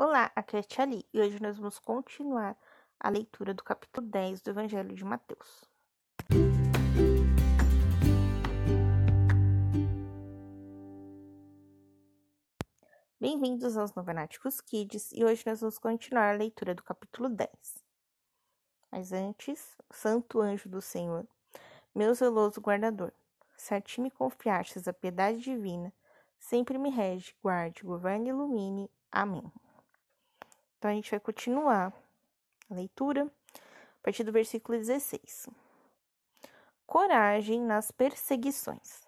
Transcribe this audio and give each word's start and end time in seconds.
Olá, 0.00 0.30
aqui 0.36 0.56
é 0.56 0.62
Tia 0.62 0.84
Ali, 0.84 1.04
e 1.12 1.20
hoje 1.20 1.42
nós 1.42 1.56
vamos 1.56 1.80
continuar 1.80 2.56
a 3.00 3.08
leitura 3.08 3.52
do 3.52 3.64
capítulo 3.64 4.06
10 4.06 4.40
do 4.42 4.50
Evangelho 4.50 4.94
de 4.94 5.04
Mateus. 5.04 5.68
Bem-vindos 13.20 13.76
aos 13.76 13.92
Novenáticos 13.92 14.60
Kids, 14.60 15.10
e 15.10 15.24
hoje 15.24 15.42
nós 15.44 15.62
vamos 15.62 15.80
continuar 15.80 16.32
a 16.32 16.38
leitura 16.38 16.76
do 16.76 16.84
capítulo 16.84 17.28
10. 17.28 17.50
Mas 18.92 19.12
antes, 19.12 19.76
Santo 19.90 20.40
Anjo 20.40 20.68
do 20.68 20.80
Senhor, 20.80 21.26
meu 21.92 22.14
zeloso 22.14 22.60
guardador, 22.60 23.12
se 23.56 23.74
a 23.74 23.80
ti 23.80 24.00
me 24.00 24.12
confiastes 24.12 24.86
a 24.86 24.92
piedade 24.92 25.40
divina, 25.40 25.92
sempre 26.38 26.78
me 26.78 26.88
rege, 26.88 27.34
guarde, 27.42 27.82
governe 27.82 28.28
e 28.28 28.30
ilumine. 28.30 28.88
Amém. 29.10 29.52
Então, 30.78 30.92
a 30.92 30.94
gente 30.94 31.10
vai 31.10 31.18
continuar 31.18 31.92
a 32.70 32.74
leitura 32.74 33.24
a 33.24 34.02
partir 34.02 34.22
do 34.22 34.30
versículo 34.30 34.78
16. 34.78 35.48
Coragem 36.86 37.60
nas 37.60 37.90
perseguições. 37.90 39.06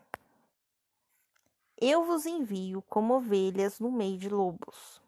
Eu 1.81 2.05
vos 2.05 2.27
envio 2.27 2.83
como 2.83 3.15
ovelhas 3.15 3.79
no 3.79 3.91
meio 3.91 4.19
de 4.19 4.29
lobos. 4.29 5.01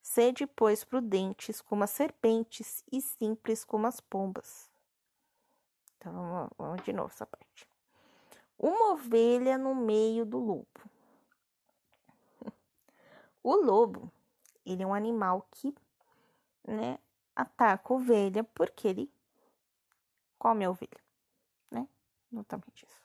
Sede, 0.00 0.46
pois, 0.46 0.84
prudentes 0.84 1.60
como 1.60 1.82
as 1.82 1.90
serpentes 1.90 2.84
e 2.90 3.00
simples 3.00 3.64
como 3.64 3.86
as 3.88 4.00
pombas. 4.00 4.70
Então, 5.98 6.12
vamos, 6.12 6.50
vamos 6.56 6.84
de 6.84 6.92
novo 6.92 7.10
essa 7.10 7.26
parte. 7.26 7.68
Uma 8.56 8.92
ovelha 8.92 9.58
no 9.58 9.74
meio 9.74 10.24
do 10.24 10.38
lobo. 10.38 10.66
O 13.44 13.56
lobo 13.56 14.10
ele 14.64 14.82
é 14.82 14.86
um 14.86 14.94
animal 14.94 15.46
que, 15.50 15.74
né, 16.66 16.98
ataca 17.34 17.92
ovelha 17.92 18.44
porque 18.44 18.88
ele 18.88 19.12
come 20.38 20.64
a 20.64 20.70
ovelha, 20.70 21.00
né? 21.70 21.88
Notamente 22.30 22.84
isso. 22.84 23.02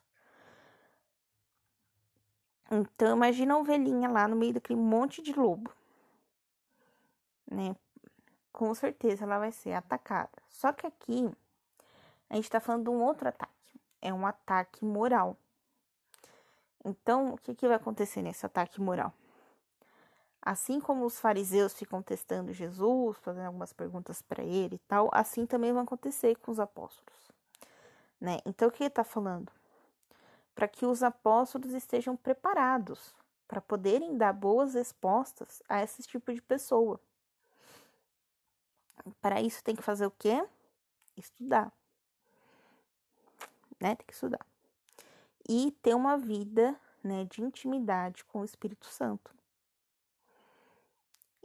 Então, 2.69 3.16
imagina 3.16 3.53
a 3.53 3.58
ovelhinha 3.58 4.09
lá 4.09 4.27
no 4.27 4.36
meio 4.36 4.53
daquele 4.53 4.80
monte 4.80 5.22
de 5.22 5.33
lobo, 5.33 5.72
né? 7.49 7.75
Com 8.52 8.73
certeza 8.73 9.23
ela 9.23 9.39
vai 9.39 9.52
ser 9.52 9.73
atacada. 9.73 10.31
Só 10.49 10.73
que 10.73 10.86
aqui 10.86 11.31
a 12.30 12.36
gente 12.36 12.49
tá 12.49 12.59
falando 12.59 12.83
de 12.83 12.89
um 12.89 13.03
outro 13.03 13.30
ataque. 13.30 13.80
É 14.02 14.14
um 14.14 14.25
ataque 14.25 14.83
moral. 14.83 15.38
Então, 16.83 17.33
o 17.33 17.38
que, 17.38 17.55
que 17.55 17.67
vai 17.67 17.77
acontecer 17.77 18.21
nesse 18.21 18.45
ataque 18.45 18.81
moral? 18.81 19.14
Assim 20.48 20.80
como 20.80 21.03
os 21.06 21.20
fariseus 21.20 21.73
ficam 21.73 22.02
testando 22.02 22.53
Jesus, 22.53 23.17
fazendo 23.17 23.48
algumas 23.48 23.73
perguntas 23.73 24.22
para 24.22 24.42
ele 24.42 24.76
e 24.76 24.80
tal, 24.88 25.09
assim 25.12 25.45
também 25.45 25.73
vai 25.73 25.84
acontecer 25.84 26.38
com 26.38 26.50
os 26.50 26.58
apóstolos. 26.58 27.30
Né? 28.17 28.38
Então, 28.45 28.70
o 28.70 28.72
que 28.72 28.81
ele 28.81 28.88
está 28.88 29.04
falando? 29.04 29.52
Para 30.56 30.70
que 30.70 30.86
os 30.86 31.04
apóstolos 31.04 31.73
estejam 31.73 32.16
preparados 32.16 33.14
para 33.45 33.59
poderem 33.59 34.16
dar 34.17 34.31
boas 34.31 34.73
respostas 34.73 35.62
a 35.67 35.84
esse 35.84 36.02
tipo 36.04 36.34
de 36.34 36.42
pessoa. 36.42 36.98
Para 39.20 39.42
isso, 39.42 39.61
tem 39.61 39.76
que 39.76 39.84
fazer 39.84 40.06
o 40.06 40.11
quê? 40.11 40.48
Estudar. 41.17 41.73
Né? 43.82 43.95
Tem 43.95 44.08
que 44.08 44.14
estudar. 44.14 44.45
E 45.45 45.72
ter 45.82 45.94
uma 45.94 46.17
vida 46.17 46.73
né, 47.04 47.26
de 47.26 47.42
intimidade 47.42 48.23
com 48.23 48.39
o 48.39 48.45
Espírito 48.45 48.86
Santo. 48.86 49.36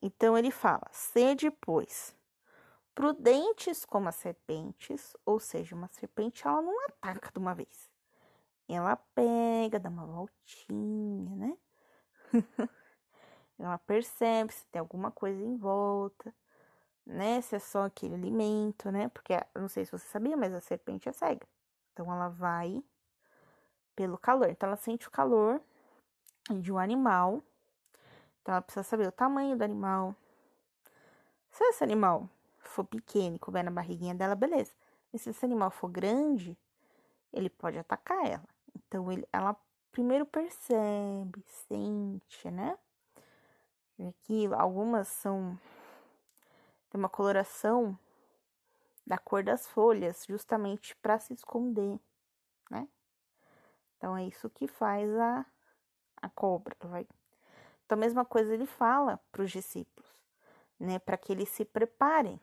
Então 0.03 0.37
ele 0.37 0.51
fala: 0.51 0.89
sede, 0.91 1.51
pois, 1.51 2.15
prudentes 2.95 3.85
como 3.85 4.09
as 4.09 4.17
serpentes, 4.17 5.17
ou 5.25 5.39
seja, 5.39 5.77
uma 5.77 5.89
serpente 5.89 6.47
ela 6.47 6.61
não 6.61 6.85
ataca 6.87 7.31
de 7.33 7.39
uma 7.39 7.55
vez. 7.55 7.91
Ela 8.69 8.97
pega, 8.97 9.79
dá 9.79 9.89
uma 9.89 10.07
voltinha, 10.07 11.37
né? 11.37 11.57
ela 13.59 13.79
percebe 13.79 14.53
se 14.53 14.67
tem 14.69 14.81
alguma 14.81 15.11
coisa 15.11 15.41
em 15.41 15.57
volta, 15.57 16.35
né? 17.07 17.41
Se 17.41 17.57
é 17.57 17.59
só 17.59 17.85
aquele 17.85 18.15
alimento, 18.15 18.91
né? 18.91 19.09
Porque 19.09 19.35
não 19.55 19.69
sei 19.69 19.85
se 19.85 19.93
você 19.93 20.07
sabia, 20.09 20.37
mas 20.37 20.53
a 20.53 20.61
serpente 20.61 21.09
é 21.09 21.13
cega. 21.13 21.47
Então 21.93 22.11
ela 22.13 22.29
vai 22.29 22.83
pelo 23.95 24.19
calor. 24.19 24.49
Então 24.49 24.69
ela 24.69 24.77
sente 24.77 25.07
o 25.07 25.11
calor 25.11 25.61
de 26.51 26.73
um 26.73 26.79
animal 26.79 27.43
então 28.43 28.55
ela 28.55 28.63
precisa 28.63 28.83
saber 28.83 29.07
o 29.07 29.13
tamanho 29.13 29.57
do 29.57 29.63
animal. 29.63 30.17
Se 31.51 31.63
esse 31.65 31.85
animal 31.85 32.29
for 32.59 32.85
pequeno 32.85 33.37
e 33.37 33.39
couber 33.39 33.65
na 33.65 33.71
barriguinha 33.71 34.15
dela, 34.15 34.35
beleza. 34.35 34.73
Mas 35.13 35.23
se 35.23 35.31
esse 35.31 35.45
animal 35.45 35.71
for 35.71 35.89
grande, 35.89 36.59
ele 37.33 37.49
pode 37.49 37.79
atacar 37.79 38.27
ela. 38.27 38.49
Então 38.75 39.11
ele, 39.13 39.27
ela 39.33 39.57
primeiro 39.93 40.27
percebe, 40.27 41.45
sente, 41.47 42.51
né? 42.51 42.77
Aqui 44.09 44.47
algumas 44.55 45.07
são 45.07 45.59
tem 46.91 46.99
uma 46.99 47.09
coloração 47.09 47.97
da 49.07 49.17
cor 49.17 49.45
das 49.45 49.69
folhas, 49.69 50.25
justamente 50.27 50.97
para 50.97 51.19
se 51.19 51.33
esconder, 51.33 51.99
né? 52.71 52.89
Então 53.97 54.17
é 54.17 54.25
isso 54.25 54.51
que 54.51 54.67
faz 54.67 55.15
a 55.17 55.47
a 56.21 56.29
cobra, 56.31 56.77
vai 56.85 57.07
então, 57.93 58.01
a 58.01 58.07
mesma 58.07 58.25
coisa 58.25 58.55
ele 58.55 58.65
fala 58.65 59.21
para 59.31 59.43
os 59.43 59.51
discípulos, 59.51 60.09
né? 60.81 60.99
Para 60.99 61.19
que 61.19 61.31
eles 61.31 61.51
se 61.51 61.63
preparem, 61.63 62.41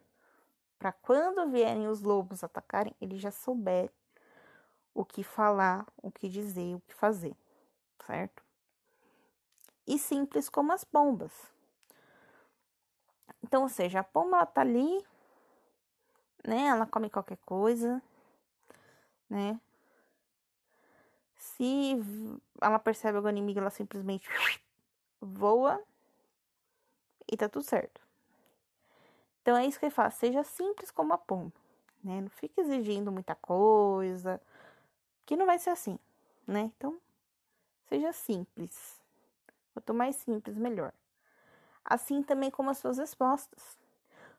para 0.78 0.92
quando 0.92 1.50
vierem 1.50 1.88
os 1.88 2.04
lobos 2.04 2.44
atacarem, 2.44 2.96
eles 3.02 3.20
já 3.20 3.32
souberem 3.32 3.90
o 4.94 5.04
que 5.04 5.24
falar, 5.24 5.88
o 5.98 6.12
que 6.12 6.30
dizer, 6.30 6.76
o 6.76 6.82
que 6.82 6.94
fazer, 6.94 7.36
certo? 8.06 8.44
E 9.88 9.98
simples 9.98 10.50
como 10.50 10.72
as 10.72 10.84
pombas. 10.84 11.34
Então, 13.44 13.64
ou 13.64 13.70
seja, 13.70 14.02
a 14.02 14.04
pomba 14.04 14.38
ela 14.38 14.46
tá 14.46 14.62
ali, 14.62 15.04
né? 16.46 16.68
Ela 16.68 16.86
come 16.86 17.10
qualquer 17.10 17.38
coisa, 17.38 18.00
né? 19.28 19.60
Se 21.36 21.98
ela 22.62 22.78
percebe 22.78 23.18
algum 23.18 23.30
inimigo, 23.30 23.60
ela 23.60 23.72
simplesmente 23.72 24.30
voa 25.22 25.82
e 27.32 27.38
tá 27.38 27.48
tudo 27.48 27.64
certo. 27.64 28.02
Então 29.42 29.56
é 29.56 29.66
isso 29.66 29.80
que 29.80 29.86
ele 29.86 29.94
fala, 29.94 30.10
seja 30.12 30.44
simples 30.44 30.92
como 30.92 31.14
a 31.14 31.18
pomba, 31.18 31.54
né? 32.04 32.22
Não 32.22 32.30
fique 32.30 32.60
exigindo 32.60 33.12
muita 33.12 33.36
coisa, 33.36 34.42
que 35.26 35.36
não 35.36 35.46
vai 35.46 35.60
ser 35.60 35.70
assim, 35.70 35.98
né? 36.48 36.72
Então, 36.76 37.00
seja 37.88 38.12
simples. 38.12 39.00
Quanto 39.74 39.94
mais 39.94 40.16
simples, 40.16 40.58
melhor. 40.58 40.92
Assim 41.86 42.24
também 42.24 42.52
como 42.52 42.70
as 42.70 42.80
suas 42.80 42.98
respostas. 42.98 43.78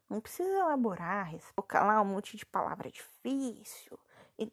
Não 0.09 0.21
precisa 0.21 0.51
elaborar, 0.51 1.31
colocar 1.55 1.85
lá 1.85 2.01
um 2.03 2.05
monte 2.05 2.37
de 2.37 2.45
palavra 2.45 2.91
difícil. 2.91 3.97
E... 4.37 4.53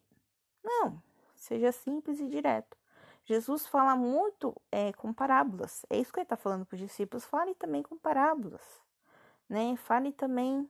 Não, 0.62 1.02
seja 1.34 1.72
simples 1.72 2.20
e 2.20 2.28
direto. 2.28 2.77
Jesus 3.28 3.66
fala 3.66 3.94
muito 3.94 4.56
é, 4.72 4.90
com 4.94 5.12
parábolas. 5.12 5.84
É 5.90 5.98
isso 5.98 6.10
que 6.10 6.18
ele 6.18 6.24
está 6.24 6.34
falando 6.34 6.64
para 6.64 6.76
os 6.76 6.80
discípulos. 6.80 7.26
Fale 7.26 7.54
também 7.54 7.82
com 7.82 7.94
parábolas, 7.98 8.62
né? 9.46 9.76
Fale 9.76 10.12
também 10.12 10.66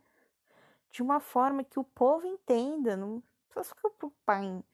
de 0.91 1.01
uma 1.01 1.21
forma 1.21 1.63
que 1.63 1.79
o 1.79 1.85
povo 1.85 2.27
entenda. 2.27 2.97
Não 2.97 3.23
precisa 3.49 3.73
ficar 3.77 3.91
preocupar 3.91 4.43
em 4.43 4.65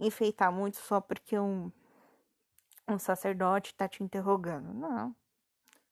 enfeitar 0.00 0.50
muito 0.50 0.78
só 0.78 1.00
porque 1.00 1.38
um, 1.38 1.70
um 2.88 2.98
sacerdote 2.98 3.70
está 3.70 3.86
te 3.86 4.02
interrogando. 4.02 4.74
Não. 4.74 5.14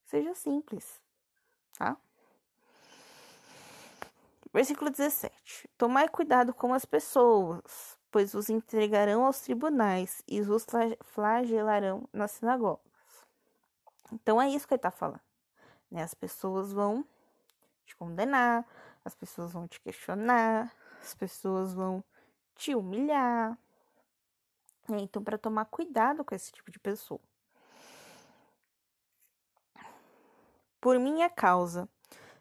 Seja 0.07 0.35
simples, 0.35 1.01
tá? 1.79 1.97
Versículo 4.53 4.91
17. 4.91 5.71
Tomai 5.79 6.09
cuidado 6.09 6.53
com 6.53 6.75
as 6.75 6.85
pessoas, 6.85 7.94
pois 8.15 8.33
os 8.33 8.49
entregarão 8.49 9.25
aos 9.25 9.41
tribunais 9.41 10.23
e 10.29 10.41
os 10.41 10.65
flagelarão 11.03 12.09
nas 12.13 12.31
sinagogas. 12.31 12.87
Então 14.13 14.41
é 14.41 14.49
isso 14.49 14.69
que 14.69 14.75
ele 14.75 14.79
está 14.79 14.93
falando. 14.93 15.21
Né? 15.91 16.01
As 16.01 16.15
pessoas 16.15 16.73
vão 16.73 17.05
te 17.85 17.97
condenar, 17.97 18.65
as 19.05 19.17
pessoas 19.17 19.53
vão 19.53 19.67
te 19.67 19.81
questionar, 19.81 20.73
as 21.01 21.13
pessoas 21.13 21.75
vão 21.75 22.05
te 22.55 22.73
humilhar. 22.73 23.59
Né? 24.89 24.99
Então, 25.01 25.21
para 25.21 25.37
tomar 25.37 25.65
cuidado 25.65 26.25
com 26.25 26.37
esse 26.37 26.53
tipo 26.53 26.71
de 26.71 26.79
pessoa. 26.79 27.21
Por 30.81 31.01
minha 31.01 31.29
causa, 31.29 31.89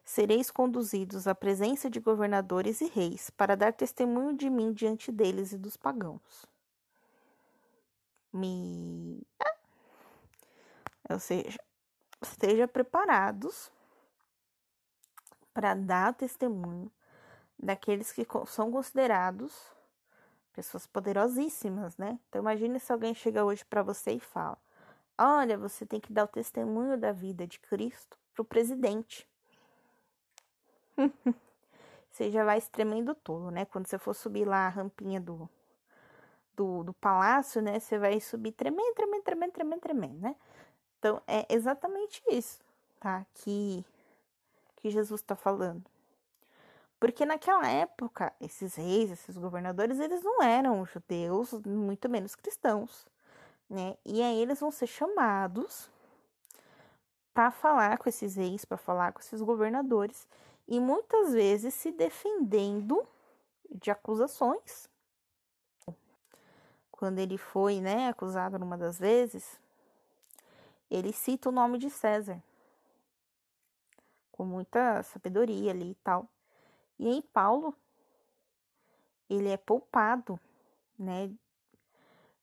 sereis 0.04 0.52
conduzidos 0.52 1.28
à 1.28 1.36
presença 1.36 1.90
de 1.90 2.00
governadores 2.00 2.82
e 2.82 2.88
reis, 2.88 3.30
para 3.30 3.56
dar 3.56 3.74
testemunho 3.74 4.36
de 4.36 4.50
mim 4.50 4.74
diante 4.74 5.12
deles 5.12 5.52
e 5.54 5.58
dos 5.58 5.78
pagãos. 5.78 6.46
Me. 8.32 9.22
Ou 11.10 11.20
seja, 11.20 11.60
esteja 12.22 12.68
preparados 12.68 13.72
para 15.54 15.76
dar 15.76 16.14
testemunho 16.14 16.92
daqueles 17.58 18.12
que 18.12 18.26
são 18.48 18.72
considerados 18.72 19.72
pessoas 20.54 20.86
poderosíssimas, 20.88 21.98
né? 21.98 22.20
Então 22.30 22.42
imagine 22.42 22.80
se 22.80 22.92
alguém 22.92 23.14
chega 23.14 23.46
hoje 23.46 23.64
para 23.66 23.84
você 23.84 24.14
e 24.14 24.20
fala: 24.20 24.58
"Olha, 25.18 25.58
você 25.58 25.86
tem 25.86 26.00
que 26.00 26.12
dar 26.12 26.26
o 26.26 26.28
testemunho 26.28 26.98
da 26.98 27.12
vida 27.12 27.48
de 27.48 27.60
Cristo 27.60 28.18
pro 28.34 28.44
presidente". 28.46 29.28
você 32.12 32.32
já 32.32 32.44
vai 32.44 32.62
tremendo 32.62 33.16
todo, 33.16 33.52
né? 33.52 33.66
Quando 33.66 33.88
você 33.88 33.98
for 33.98 34.14
subir 34.14 34.46
lá 34.46 34.68
a 34.68 34.70
rampinha 34.70 35.20
do, 35.20 35.50
do, 36.56 36.84
do 36.84 36.94
palácio, 36.94 37.62
né? 37.62 37.80
Você 37.80 37.98
vai 37.98 38.20
subir 38.20 38.52
tremendo, 38.52 38.94
tremendo, 38.94 39.24
tremendo, 39.24 39.52
tremendo, 39.52 39.82
tremendo, 39.82 40.20
né? 40.20 40.36
Então, 41.00 41.22
é 41.28 41.46
exatamente 41.54 42.24
isso, 42.30 42.60
tá? 43.00 43.26
Que, 43.34 43.84
que 44.78 44.90
Jesus 44.90 45.22
está 45.22 45.36
falando. 45.36 45.84
Porque 47.00 47.26
naquela 47.26 47.68
época, 47.68 48.32
esses 48.40 48.76
reis, 48.76 49.12
esses 49.12 49.38
governadores, 49.38 50.00
eles 50.00 50.24
não 50.24 50.42
eram 50.42 50.86
judeus, 50.86 51.52
muito 51.66 52.08
menos 52.08 52.34
cristãos, 52.34 53.06
né? 53.70 53.98
E 54.06 54.22
aí 54.22 54.42
eles 54.42 54.62
vão 54.62 54.72
ser 54.72 54.88
chamados 54.88 55.92
para 57.34 57.52
falar 57.52 57.98
com 57.98 58.08
esses 58.08 58.36
reis, 58.38 58.64
para 58.64 58.78
falar 58.78 59.12
com 59.12 59.20
esses 59.20 59.42
governadores 59.42 60.28
e 60.68 60.80
muitas 60.80 61.34
vezes 61.34 61.74
se 61.74 61.92
defendendo 61.92 63.06
de 63.70 63.92
acusações. 63.92 64.90
Quando 66.92 67.20
ele 67.20 67.38
foi, 67.38 67.82
né, 67.82 68.08
acusado 68.08 68.58
numa 68.58 68.78
das 68.78 68.98
vezes, 68.98 69.60
ele 70.90 71.12
cita 71.12 71.50
o 71.50 71.52
nome 71.52 71.78
de 71.78 71.90
César 71.90 72.42
com 74.32 74.46
muita 74.46 75.04
sabedoria 75.04 75.72
ali 75.72 75.92
e 75.92 75.96
tal. 75.96 76.28
E 77.00 77.08
aí 77.08 77.22
Paulo 77.22 77.76
ele 79.30 79.50
é 79.50 79.58
poupado, 79.58 80.40
né, 80.98 81.32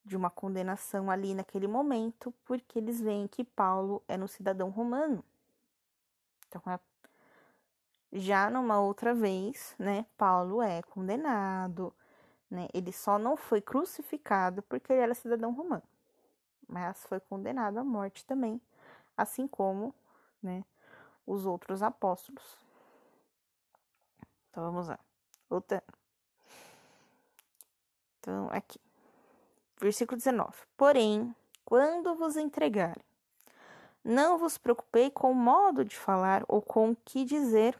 de 0.05 0.17
uma 0.17 0.31
condenação 0.31 1.11
ali 1.11 1.35
naquele 1.35 1.69
momento, 1.69 2.33
porque 2.45 2.79
eles 2.79 3.01
veem 3.01 3.29
que 3.29 3.45
Paulo 3.45 4.03
era 4.09 4.23
um 4.23 4.27
cidadão 4.27 4.71
romano. 4.71 5.25
Então, 6.49 6.61
é 6.67 6.81
já 8.13 8.51
numa 8.51 8.81
outra 8.81 9.15
vez, 9.15 9.75
né, 9.79 10.05
Paulo 10.17 10.61
é 10.63 10.83
condenado, 10.83 11.95
né? 12.51 12.69
Ele 12.75 12.93
só 12.93 13.19
não 13.19 13.37
foi 13.37 13.61
crucificado 13.61 14.63
porque 14.63 14.93
ele 14.93 15.03
era 15.03 15.15
cidadão 15.15 15.53
romano, 15.53 15.83
mas 16.69 17.03
foi 17.05 17.21
condenado 17.21 17.79
à 17.79 17.85
morte 17.85 18.25
também, 18.25 18.61
assim 19.17 19.47
como, 19.47 19.95
né, 20.43 20.65
os 21.27 21.47
outros 21.47 21.83
apóstolos. 21.83 22.59
Então 24.51 24.65
vamos 24.65 24.89
lá. 24.89 24.99
Voltando. 25.49 25.83
Então, 28.19 28.49
aqui. 28.51 28.81
Versículo 29.81 30.17
19. 30.19 30.53
Porém, 30.77 31.35
quando 31.65 32.15
vos 32.15 32.37
entregarem, 32.37 33.05
não 34.05 34.39
vos 34.39 34.59
preocupei 34.59 35.11
com 35.11 35.31
o 35.31 35.35
modo 35.35 35.85
de 35.85 35.97
falar 35.97 36.45
ou 36.49 36.61
com 36.61 36.91
o 36.91 36.97
que 36.97 37.25
dizer 37.25 37.79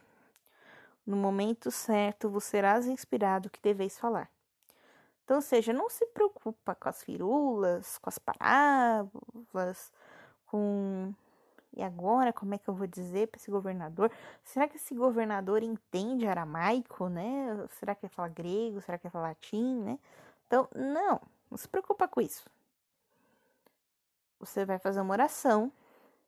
no 1.05 1.17
momento 1.17 1.71
certo 1.71 2.29
vos 2.29 2.43
serás 2.43 2.87
inspirado 2.87 3.49
que 3.49 3.61
deveis 3.61 3.97
falar. 3.97 4.29
Então, 5.23 5.37
ou 5.37 5.41
seja, 5.41 5.71
não 5.71 5.89
se 5.89 6.05
preocupa 6.07 6.75
com 6.75 6.89
as 6.89 7.03
firulas, 7.03 7.97
com 7.99 8.09
as 8.09 8.19
parábolas, 8.19 9.91
com. 10.45 11.13
E 11.73 11.81
agora, 11.81 12.33
como 12.33 12.53
é 12.53 12.57
que 12.57 12.69
eu 12.69 12.73
vou 12.73 12.85
dizer 12.85 13.27
para 13.27 13.39
esse 13.39 13.49
governador? 13.49 14.11
Será 14.43 14.67
que 14.67 14.75
esse 14.75 14.93
governador 14.93 15.63
entende 15.63 16.27
aramaico, 16.27 17.07
né? 17.07 17.65
Será 17.79 17.95
que 17.95 18.05
ele 18.05 18.13
fala 18.13 18.27
grego? 18.27 18.81
Será 18.81 18.97
que 18.97 19.07
ele 19.07 19.11
fala 19.11 19.29
latim, 19.29 19.81
né? 19.81 19.97
Então, 20.47 20.67
não, 20.75 21.21
não 21.49 21.57
se 21.57 21.67
preocupa 21.67 22.09
com 22.09 22.19
isso. 22.19 22.49
Você 24.39 24.65
vai 24.65 24.79
fazer 24.79 24.99
uma 24.99 25.13
oração 25.13 25.71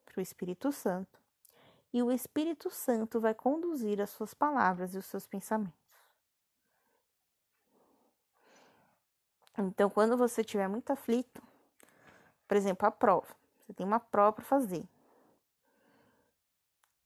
para 0.06 0.18
o 0.18 0.22
Espírito 0.22 0.72
Santo 0.72 1.23
e 1.94 2.02
o 2.02 2.10
Espírito 2.10 2.70
Santo 2.70 3.20
vai 3.20 3.32
conduzir 3.32 4.00
as 4.00 4.10
suas 4.10 4.34
palavras 4.34 4.96
e 4.96 4.98
os 4.98 5.06
seus 5.06 5.28
pensamentos. 5.28 5.72
Então, 9.56 9.88
quando 9.88 10.16
você 10.16 10.40
estiver 10.40 10.68
muito 10.68 10.90
aflito, 10.90 11.40
por 12.48 12.56
exemplo, 12.56 12.88
a 12.88 12.90
prova, 12.90 13.28
você 13.60 13.72
tem 13.72 13.86
uma 13.86 14.00
prova 14.00 14.32
para 14.32 14.44
fazer. 14.44 14.84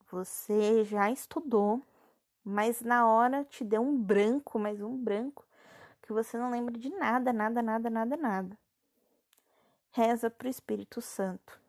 Você 0.09 0.83
já 0.85 1.11
estudou, 1.11 1.83
mas 2.43 2.81
na 2.81 3.07
hora 3.07 3.45
te 3.45 3.63
deu 3.63 3.83
um 3.83 3.95
branco, 3.95 4.57
mais 4.57 4.81
um 4.81 4.97
branco, 4.97 5.45
que 6.01 6.11
você 6.11 6.35
não 6.35 6.49
lembra 6.49 6.75
de 6.75 6.89
nada, 6.89 7.31
nada, 7.31 7.61
nada, 7.61 7.91
nada, 7.91 8.17
nada. 8.17 8.57
Reza 9.91 10.31
para 10.31 10.47
o 10.47 10.49
Espírito 10.49 10.99
Santo 10.99 11.68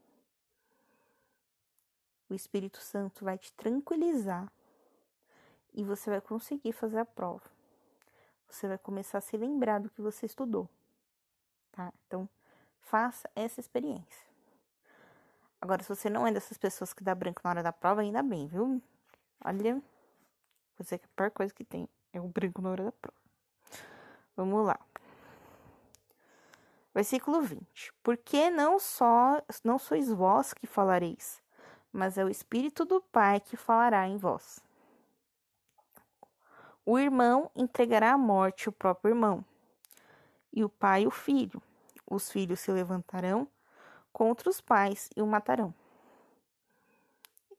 o 2.32 2.36
Espírito 2.36 2.80
Santo 2.80 3.24
vai 3.24 3.38
te 3.38 3.52
tranquilizar 3.54 4.50
e 5.74 5.84
você 5.84 6.10
vai 6.10 6.20
conseguir 6.20 6.72
fazer 6.72 6.98
a 6.98 7.04
prova. 7.04 7.42
Você 8.48 8.66
vai 8.66 8.78
começar 8.78 9.18
a 9.18 9.20
se 9.20 9.36
lembrar 9.36 9.80
do 9.80 9.90
que 9.90 10.00
você 10.00 10.26
estudou, 10.26 10.68
tá? 11.72 11.92
Então, 12.06 12.28
faça 12.80 13.30
essa 13.34 13.60
experiência. 13.60 14.28
Agora, 15.60 15.82
se 15.82 15.88
você 15.88 16.08
não 16.08 16.26
é 16.26 16.32
dessas 16.32 16.56
pessoas 16.56 16.92
que 16.92 17.04
dá 17.04 17.14
branco 17.14 17.40
na 17.44 17.50
hora 17.50 17.62
da 17.62 17.72
prova, 17.72 18.00
ainda 18.00 18.22
bem, 18.22 18.46
viu? 18.46 18.82
Olha, 19.44 19.80
você 20.76 20.98
que 20.98 21.04
a 21.04 21.08
pior 21.14 21.30
coisa 21.30 21.52
que 21.52 21.64
tem 21.64 21.88
é 22.12 22.20
o 22.20 22.26
branco 22.26 22.62
na 22.62 22.70
hora 22.70 22.84
da 22.84 22.92
prova. 22.92 23.18
Vamos 24.36 24.66
lá. 24.66 24.78
Versículo 26.94 27.40
20. 27.40 27.92
Porque 28.02 28.50
não 28.50 28.78
só 28.78 29.40
não 29.62 29.78
sois 29.78 30.10
vós 30.10 30.52
que 30.52 30.66
falareis, 30.66 31.39
mas 31.92 32.18
é 32.18 32.24
o 32.24 32.28
Espírito 32.28 32.84
do 32.84 33.00
Pai 33.00 33.40
que 33.40 33.56
falará 33.56 34.06
em 34.06 34.16
vós. 34.16 34.60
O 36.84 36.98
irmão 36.98 37.50
entregará 37.54 38.12
à 38.12 38.18
morte 38.18 38.68
o 38.68 38.72
próprio 38.72 39.12
irmão, 39.12 39.44
e 40.52 40.64
o 40.64 40.68
pai 40.68 41.06
o 41.06 41.10
filho. 41.10 41.62
Os 42.06 42.30
filhos 42.30 42.60
se 42.60 42.72
levantarão 42.72 43.46
contra 44.12 44.50
os 44.50 44.60
pais 44.60 45.08
e 45.16 45.22
o 45.22 45.26
matarão. 45.26 45.72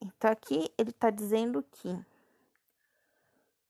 Então, 0.02 0.32
aqui 0.32 0.74
ele 0.78 0.90
está 0.90 1.10
dizendo 1.10 1.64
que 1.72 1.98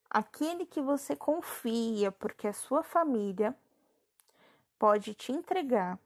aquele 0.09 0.65
que 0.65 0.81
você 0.81 1.15
confia, 1.15 2.11
porque 2.11 2.47
a 2.47 2.53
sua 2.53 2.83
família 2.83 3.55
pode 4.79 5.13
te 5.13 5.31
entregar, 5.31 5.99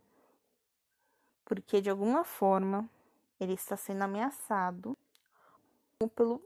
porque 1.46 1.80
de 1.80 1.89
alguma 1.89 2.24
forma 2.24 2.89
ele 3.39 3.54
está 3.54 3.75
sendo 3.75 4.04
ameaçado 4.04 4.98
pelo 6.15 6.42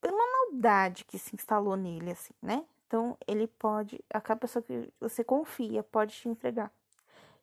pela 0.00 0.22
maldade 0.32 1.04
que 1.04 1.18
se 1.18 1.34
instalou 1.34 1.76
nele, 1.76 2.12
assim, 2.12 2.34
né? 2.42 2.64
Então, 2.86 3.16
ele 3.26 3.46
pode, 3.46 4.02
aquela 4.12 4.38
pessoa 4.38 4.62
que 4.62 4.92
você 4.98 5.22
confia, 5.22 5.82
pode 5.82 6.14
te 6.14 6.28
entregar. 6.28 6.72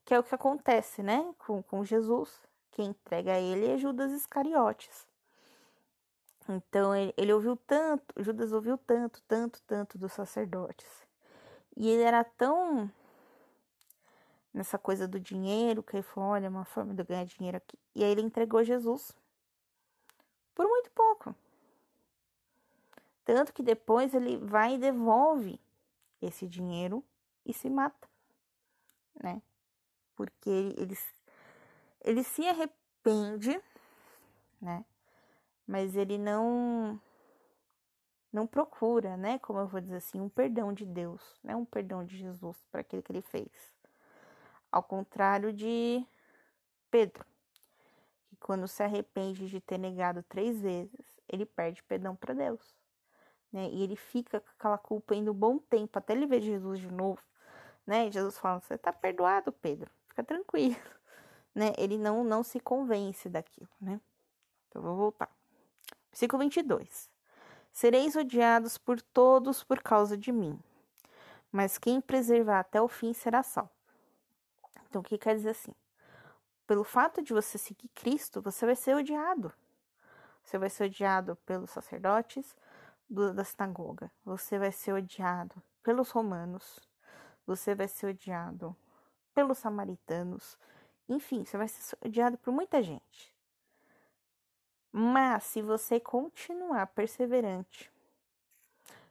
Que 0.03 0.13
é 0.13 0.19
o 0.19 0.23
que 0.23 0.35
acontece, 0.35 1.01
né? 1.01 1.33
Com, 1.37 1.61
com 1.63 1.85
Jesus. 1.85 2.41
Quem 2.71 2.87
entrega 2.87 3.39
ele 3.39 3.67
é 3.67 3.77
Judas 3.77 4.11
Iscariotes. 4.11 5.07
Então, 6.49 6.95
ele, 6.95 7.13
ele 7.15 7.33
ouviu 7.33 7.55
tanto, 7.55 8.03
Judas 8.17 8.51
ouviu 8.51 8.77
tanto, 8.77 9.21
tanto, 9.27 9.61
tanto 9.63 9.97
dos 9.97 10.11
sacerdotes. 10.13 11.07
E 11.75 11.87
ele 11.87 12.03
era 12.03 12.23
tão 12.23 12.91
nessa 14.57 14.77
coisa 14.77 15.07
do 15.07 15.19
dinheiro, 15.19 15.83
que 15.83 15.95
ele 15.95 16.03
falou, 16.03 16.31
olha, 16.31 16.49
uma 16.49 16.65
forma 16.65 16.93
de 16.93 17.01
eu 17.01 17.05
ganhar 17.05 17.25
dinheiro 17.25 17.57
aqui. 17.57 17.77
E 17.95 18.03
aí 18.03 18.11
ele 18.11 18.21
entregou 18.21 18.63
Jesus 18.63 19.15
por 20.55 20.67
muito 20.67 20.89
pouco. 20.91 21.35
Tanto 23.23 23.53
que 23.53 23.61
depois 23.61 24.13
ele 24.15 24.37
vai 24.37 24.75
e 24.75 24.79
devolve 24.79 25.59
esse 26.21 26.47
dinheiro 26.47 27.03
e 27.45 27.53
se 27.53 27.69
mata, 27.69 28.07
né? 29.21 29.41
Porque 30.15 30.49
ele, 30.49 30.75
ele, 30.77 30.97
ele 32.01 32.23
se 32.23 32.47
arrepende, 32.47 33.61
né? 34.59 34.83
Mas 35.67 35.95
ele 35.95 36.17
não 36.17 36.99
não 38.31 38.45
procura, 38.45 39.17
né, 39.17 39.39
como 39.39 39.57
eu 39.59 39.67
vou 39.67 39.81
dizer 39.81 39.95
assim, 39.95 40.19
um 40.19 40.29
perdão 40.29 40.71
de 40.71 40.85
Deus, 40.85 41.21
né, 41.41 41.55
um 41.55 41.65
perdão 41.65 42.05
de 42.05 42.17
Jesus 42.17 42.55
para 42.69 42.81
aquilo 42.81 43.01
que 43.01 43.11
ele 43.11 43.21
fez. 43.21 43.76
Ao 44.71 44.83
contrário 44.83 45.53
de 45.53 46.05
Pedro, 46.91 47.25
que 48.27 48.35
quando 48.37 48.67
se 48.67 48.83
arrepende 48.83 49.47
de 49.47 49.61
ter 49.61 49.77
negado 49.77 50.23
três 50.23 50.61
vezes, 50.61 51.17
ele 51.27 51.45
perde 51.45 51.83
perdão 51.83 52.15
para 52.15 52.33
Deus. 52.33 52.75
Né? 53.51 53.69
E 53.69 53.83
ele 53.83 53.95
fica 53.95 54.39
com 54.39 54.49
aquela 54.57 54.77
culpa 54.77 55.13
ainda 55.13 55.31
um 55.31 55.35
bom 55.35 55.57
tempo, 55.57 55.97
até 55.97 56.13
ele 56.13 56.25
ver 56.25 56.41
Jesus 56.41 56.79
de 56.79 56.91
novo. 56.91 57.21
Né? 57.85 58.11
Jesus 58.11 58.37
fala: 58.37 58.59
Você 58.59 58.75
está 58.75 58.91
perdoado, 58.91 59.51
Pedro, 59.51 59.89
fica 60.07 60.23
tranquilo. 60.23 60.75
Né? 61.55 61.73
Ele 61.75 61.97
não, 61.97 62.23
não 62.23 62.43
se 62.43 62.59
convence 62.59 63.27
daquilo. 63.27 63.67
Né? 63.81 63.99
Então, 64.69 64.79
vou 64.79 64.95
voltar. 64.95 65.27
Versículo 66.11 66.43
22. 66.43 67.09
Sereis 67.73 68.15
odiados 68.15 68.77
por 68.77 69.01
todos 69.01 69.63
por 69.63 69.81
causa 69.81 70.15
de 70.15 70.31
mim, 70.31 70.59
mas 71.51 71.79
quem 71.79 71.99
preservar 71.99 72.59
até 72.59 72.79
o 72.79 72.87
fim 72.87 73.11
será 73.11 73.41
salvo. 73.41 73.76
Então, 74.87 75.01
o 75.01 75.03
que 75.03 75.17
quer 75.17 75.35
dizer 75.35 75.49
assim? 75.49 75.73
Pelo 76.65 76.83
fato 76.83 77.21
de 77.21 77.33
você 77.33 77.57
seguir 77.57 77.89
Cristo, 77.89 78.41
você 78.41 78.65
vai 78.65 78.75
ser 78.75 78.95
odiado. 78.95 79.53
Você 80.43 80.57
vai 80.57 80.69
ser 80.69 80.85
odiado 80.85 81.35
pelos 81.45 81.71
sacerdotes 81.71 82.55
do, 83.09 83.33
da 83.33 83.43
sinagoga. 83.43 84.11
Você 84.23 84.57
vai 84.57 84.71
ser 84.71 84.93
odiado 84.93 85.61
pelos 85.83 86.09
romanos. 86.11 86.79
Você 87.45 87.73
vai 87.73 87.87
ser 87.87 88.07
odiado 88.07 88.75
pelos 89.33 89.57
samaritanos. 89.57 90.57
Enfim, 91.07 91.45
você 91.45 91.57
vai 91.57 91.67
ser 91.67 91.97
odiado 92.05 92.37
por 92.37 92.51
muita 92.51 92.81
gente. 92.83 93.33
Mas 94.91 95.43
se 95.43 95.61
você 95.61 95.99
continuar 95.99 96.87
perseverante, 96.87 97.91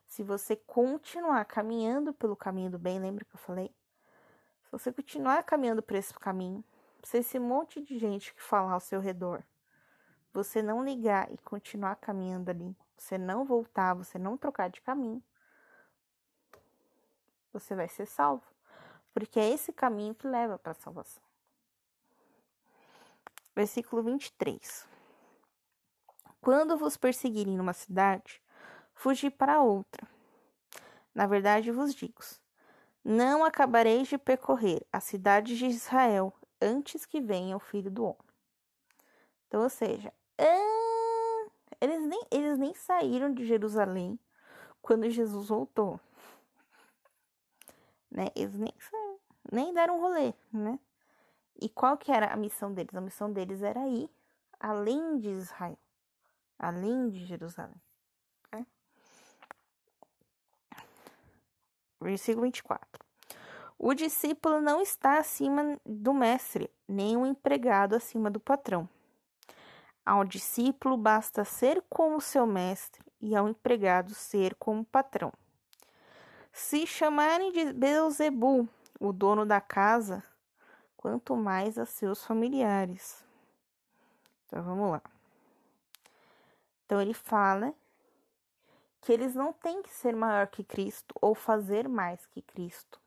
se 0.05 0.23
você 0.23 0.57
continuar 0.57 1.45
caminhando 1.45 2.13
pelo 2.13 2.37
caminho 2.37 2.71
do 2.71 2.79
bem, 2.79 2.99
lembra 2.99 3.25
que 3.25 3.35
eu 3.35 3.39
falei? 3.39 3.71
Você 4.77 4.93
continuar 4.93 5.43
caminhando 5.43 5.83
por 5.83 5.97
esse 5.97 6.13
caminho, 6.13 6.63
se 7.03 7.17
esse 7.17 7.39
monte 7.39 7.81
de 7.81 7.99
gente 7.99 8.35
que 8.35 8.43
falar 8.43 8.73
ao 8.73 8.81
seu 8.81 9.01
redor, 9.01 9.43
você 10.35 10.61
não 10.61 10.85
ligar 10.85 11.33
e 11.33 11.39
continuar 11.39 11.97
caminhando 11.97 12.51
ali, 12.51 12.77
você 12.95 13.17
não 13.17 13.47
voltar, 13.47 13.95
você 13.95 14.19
não 14.19 14.37
trocar 14.37 14.69
de 14.69 14.83
caminho, 14.83 15.23
você 17.55 17.75
vai 17.75 17.89
ser 17.89 18.05
salvo. 18.05 18.45
Porque 19.15 19.41
é 19.41 19.49
esse 19.49 19.73
caminho 19.73 20.15
que 20.15 20.29
leva 20.29 20.59
para 20.59 20.73
a 20.73 20.75
salvação. 20.75 21.23
Versículo 23.55 24.03
23. 24.03 24.87
Quando 26.39 26.77
vos 26.77 26.99
perseguirem 26.99 27.57
numa 27.57 27.73
cidade, 27.73 28.43
fugi 28.93 29.31
para 29.31 29.63
outra. 29.63 30.07
Na 31.15 31.27
verdade 31.27 31.71
vos 31.71 31.95
digo: 31.95 32.21
não 33.09 33.45
acabareis 33.45 34.09
de 34.09 34.19
percorrer 34.19 34.85
a 34.93 34.99
cidade 34.99 35.57
de 35.57 35.67
Israel 35.67 36.35
antes 36.61 37.07
que 37.07 37.21
venha 37.21 37.57
o 37.57 37.61
filho 37.61 37.89
do 37.89 38.03
homem. 38.03 38.19
Então, 39.47 39.63
ou 39.63 39.71
seja, 39.71 40.13
ah, 40.37 41.47
eles, 41.81 42.05
nem, 42.05 42.21
eles 42.33 42.59
nem 42.59 42.75
saíram 42.75 43.33
de 43.33 43.47
Jerusalém 43.47 44.19
quando 44.83 45.09
Jesus 45.09 45.49
voltou. 45.49 46.01
Né? 48.11 48.27
Eles 48.35 48.59
nem, 48.59 48.75
nem 49.53 49.73
deram 49.73 49.99
um 49.99 50.01
rolê, 50.01 50.35
né? 50.53 50.81
E 51.61 51.69
qual 51.69 51.97
que 51.97 52.11
era 52.11 52.33
a 52.33 52.37
missão 52.37 52.75
deles? 52.75 52.95
A 52.95 53.01
missão 53.01 53.33
deles 53.33 53.63
era 53.63 53.87
ir 53.87 54.11
além 54.59 55.19
de 55.19 55.29
Israel 55.29 55.79
além 56.59 57.09
de 57.11 57.25
Jerusalém. 57.25 57.81
Versículo 62.01 62.45
24. 62.45 63.05
O 63.79 63.93
discípulo 63.93 64.61
não 64.61 64.81
está 64.81 65.19
acima 65.19 65.79
do 65.85 66.15
mestre, 66.15 66.71
nem 66.89 67.17
o 67.17 67.27
empregado 67.27 67.95
acima 67.95 68.31
do 68.31 68.41
patrão. 68.41 68.89
Ao 70.05 70.25
discípulo 70.25 70.97
basta 70.97 71.45
ser 71.45 71.83
como 71.89 72.21
seu 72.21 72.47
mestre 72.47 73.05
e 73.21 73.35
ao 73.35 73.49
empregado 73.49 74.15
ser 74.15 74.55
como 74.55 74.85
patrão. 74.85 75.33
Se 76.53 76.87
chamarem 76.87 77.53
de 77.53 77.73
Beuzebu, 77.73 78.69
o 78.99 79.13
dono 79.13 79.45
da 79.45 79.61
casa, 79.61 80.23
quanto 80.97 81.37
mais 81.37 81.77
a 81.77 81.85
seus 81.85 82.25
familiares. 82.25 83.23
Então 84.47 84.63
vamos 84.63 84.91
lá. 84.91 85.03
Então 86.85 87.01
ele 87.01 87.13
fala 87.13 87.75
que 89.07 89.13
eles 89.13 89.37
não 89.37 89.53
têm 89.53 89.83
que 89.83 89.91
ser 89.95 90.17
maior 90.17 90.49
que 90.49 90.65
Cristo 90.65 91.15
ou 91.23 91.33
fazer 91.33 91.89
mais 91.89 92.27
que 92.27 92.43
Cristo, 92.43 93.01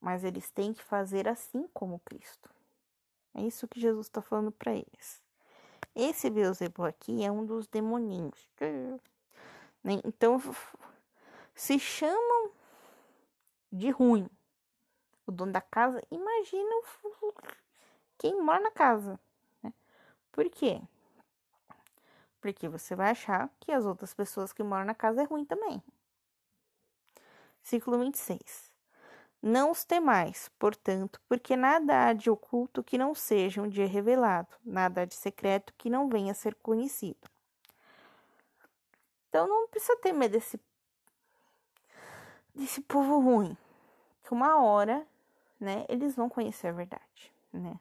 mas 0.00 0.22
eles 0.22 0.48
têm 0.50 0.72
que 0.72 0.84
fazer 0.84 1.26
assim 1.26 1.68
como 1.74 1.98
Cristo. 1.98 2.48
É 3.34 3.42
isso 3.42 3.66
que 3.66 3.80
Jesus 3.80 4.06
está 4.06 4.22
falando 4.22 4.52
para 4.52 4.72
eles. 4.72 5.20
Esse 5.96 6.30
Beuzebu 6.30 6.84
aqui 6.84 7.24
é 7.24 7.32
um 7.32 7.44
dos 7.44 7.66
demoninhos. 7.66 8.48
Então 10.04 10.40
se 11.56 11.76
chamam 11.80 12.52
de 13.72 13.90
ruim. 13.90 14.30
O 15.26 15.32
dono 15.32 15.50
da 15.50 15.60
casa, 15.60 16.00
imagina 16.08 16.82
quem 18.16 18.40
mora 18.40 18.60
na 18.60 18.70
casa. 18.70 19.18
Né? 19.60 19.74
Por 20.30 20.48
quê? 20.48 20.80
Porque 22.46 22.68
você 22.68 22.94
vai 22.94 23.10
achar 23.10 23.50
que 23.58 23.72
as 23.72 23.84
outras 23.84 24.14
pessoas 24.14 24.52
que 24.52 24.62
moram 24.62 24.84
na 24.84 24.94
casa 24.94 25.22
é 25.22 25.24
ruim 25.24 25.44
também. 25.44 25.82
Ciclo 27.60 27.98
26. 27.98 28.72
Não 29.42 29.72
os 29.72 29.84
temais, 29.84 30.48
portanto, 30.56 31.20
porque 31.28 31.56
nada 31.56 32.06
há 32.06 32.12
de 32.12 32.30
oculto 32.30 32.84
que 32.84 32.96
não 32.96 33.16
seja 33.16 33.60
um 33.60 33.68
dia 33.68 33.88
revelado, 33.88 34.48
nada 34.64 35.00
há 35.02 35.04
de 35.04 35.16
secreto 35.16 35.74
que 35.76 35.90
não 35.90 36.08
venha 36.08 36.30
a 36.30 36.36
ser 36.36 36.54
conhecido. 36.54 37.28
Então 39.28 39.48
não 39.48 39.66
precisa 39.66 39.96
ter 39.96 40.12
medo 40.12 40.32
desse, 40.32 40.60
desse 42.54 42.80
povo 42.80 43.18
ruim, 43.18 43.56
que 44.22 44.32
uma 44.32 44.62
hora, 44.62 45.04
né, 45.58 45.84
eles 45.88 46.14
vão 46.14 46.28
conhecer 46.28 46.68
a 46.68 46.72
verdade, 46.72 47.32
né? 47.52 47.76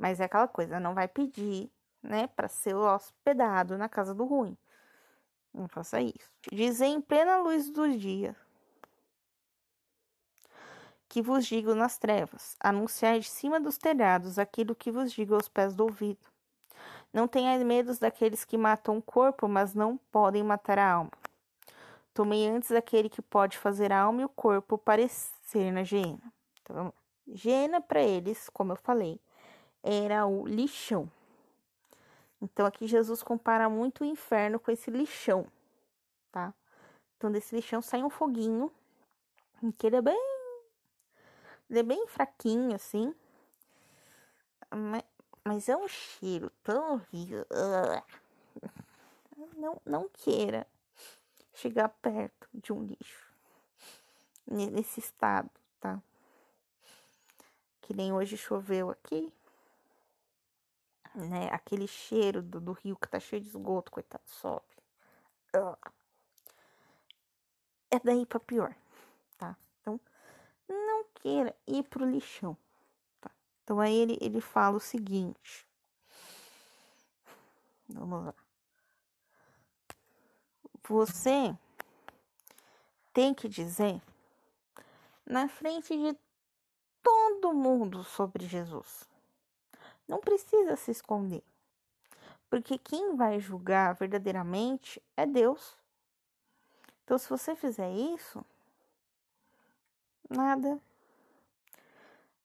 Mas 0.00 0.18
é 0.18 0.24
aquela 0.24 0.48
coisa, 0.48 0.80
não 0.80 0.94
vai 0.94 1.06
pedir, 1.06 1.70
né, 2.02 2.26
para 2.28 2.48
ser 2.48 2.74
hospedado 2.74 3.76
na 3.76 3.86
casa 3.86 4.14
do 4.14 4.24
ruim. 4.24 4.56
Não 5.52 5.68
faça 5.68 6.00
isso. 6.00 6.30
Dizer 6.50 6.86
em 6.86 7.02
plena 7.02 7.36
luz 7.36 7.68
do 7.68 7.86
dia 7.98 8.34
que 11.06 11.20
vos 11.20 11.44
digo 11.44 11.74
nas 11.74 11.98
trevas, 11.98 12.56
anunciar 12.58 13.18
de 13.18 13.28
cima 13.28 13.60
dos 13.60 13.76
telhados 13.76 14.38
aquilo 14.38 14.74
que 14.74 14.90
vos 14.90 15.12
digo 15.12 15.34
aos 15.34 15.50
pés 15.50 15.74
do 15.74 15.82
ouvido. 15.82 16.26
Não 17.12 17.28
tenhais 17.28 17.62
medo 17.62 17.94
daqueles 17.98 18.42
que 18.42 18.56
matam 18.56 18.96
o 18.96 19.02
corpo, 19.02 19.46
mas 19.48 19.74
não 19.74 19.98
podem 20.10 20.42
matar 20.42 20.78
a 20.78 20.92
alma. 20.92 21.10
Tomei 22.14 22.48
antes 22.48 22.70
aquele 22.70 23.10
que 23.10 23.20
pode 23.20 23.58
fazer 23.58 23.92
a 23.92 24.00
alma 24.00 24.22
e 24.22 24.24
o 24.24 24.30
corpo 24.30 24.78
parecer 24.78 25.70
na 25.70 25.80
hiena. 25.80 26.32
Então. 26.62 26.90
Hiena 27.26 27.80
para 27.80 28.02
eles, 28.02 28.48
como 28.48 28.72
eu 28.72 28.76
falei, 28.76 29.20
era 29.82 30.26
o 30.26 30.46
lixão. 30.46 31.10
Então 32.40 32.64
aqui 32.64 32.86
Jesus 32.86 33.22
compara 33.22 33.68
muito 33.68 34.02
o 34.02 34.06
inferno 34.06 34.58
com 34.58 34.70
esse 34.70 34.90
lixão, 34.90 35.46
tá? 36.32 36.54
Então 37.16 37.30
desse 37.30 37.54
lixão 37.54 37.82
sai 37.82 38.02
um 38.02 38.10
foguinho, 38.10 38.72
que 39.76 39.86
ele 39.86 39.96
é 39.96 40.02
bem 40.02 40.40
ele 41.68 41.78
é 41.80 41.82
bem 41.82 42.06
fraquinho 42.08 42.74
assim. 42.74 43.14
Mas, 45.44 45.68
é 45.68 45.76
um 45.76 45.88
cheiro 45.88 46.50
tão 46.62 46.94
horrível. 46.94 47.46
Não, 49.56 49.80
não 49.84 50.08
queira 50.08 50.66
chegar 51.54 51.88
perto 51.88 52.48
de 52.54 52.72
um 52.72 52.82
lixo 52.84 53.30
nesse 54.46 55.00
estado, 55.00 55.50
tá? 55.78 56.00
Que 57.82 57.94
nem 57.94 58.12
hoje 58.12 58.36
choveu 58.36 58.90
aqui 58.90 59.32
né? 61.14 61.48
Aquele 61.52 61.86
cheiro 61.86 62.42
do, 62.42 62.60
do 62.60 62.72
rio 62.72 62.96
que 62.96 63.08
tá 63.08 63.18
cheio 63.18 63.42
de 63.42 63.48
esgoto, 63.48 63.90
coitado, 63.90 64.22
sobe. 64.26 64.64
É 67.90 67.98
daí 68.02 68.24
pra 68.24 68.38
pior, 68.38 68.74
tá? 69.36 69.56
Então, 69.80 70.00
não 70.68 71.04
queira 71.14 71.54
ir 71.66 71.82
pro 71.84 72.08
lixão, 72.08 72.56
tá? 73.20 73.30
Então, 73.64 73.80
aí 73.80 73.94
ele, 73.94 74.18
ele 74.20 74.40
fala 74.40 74.76
o 74.76 74.80
seguinte. 74.80 75.66
Vamos 77.88 78.26
lá. 78.26 78.34
Você 80.88 81.56
tem 83.12 83.34
que 83.34 83.48
dizer 83.48 84.00
na 85.26 85.48
frente 85.48 85.96
de 85.96 86.16
todo 87.02 87.52
mundo 87.52 88.04
sobre 88.04 88.46
Jesus. 88.46 89.09
Não 90.10 90.18
precisa 90.18 90.74
se 90.74 90.90
esconder. 90.90 91.40
Porque 92.50 92.76
quem 92.76 93.14
vai 93.14 93.38
julgar 93.38 93.94
verdadeiramente 93.94 95.00
é 95.16 95.24
Deus. 95.24 95.78
Então, 97.04 97.16
se 97.16 97.30
você 97.30 97.54
fizer 97.54 97.88
isso, 97.92 98.44
nada. 100.28 100.80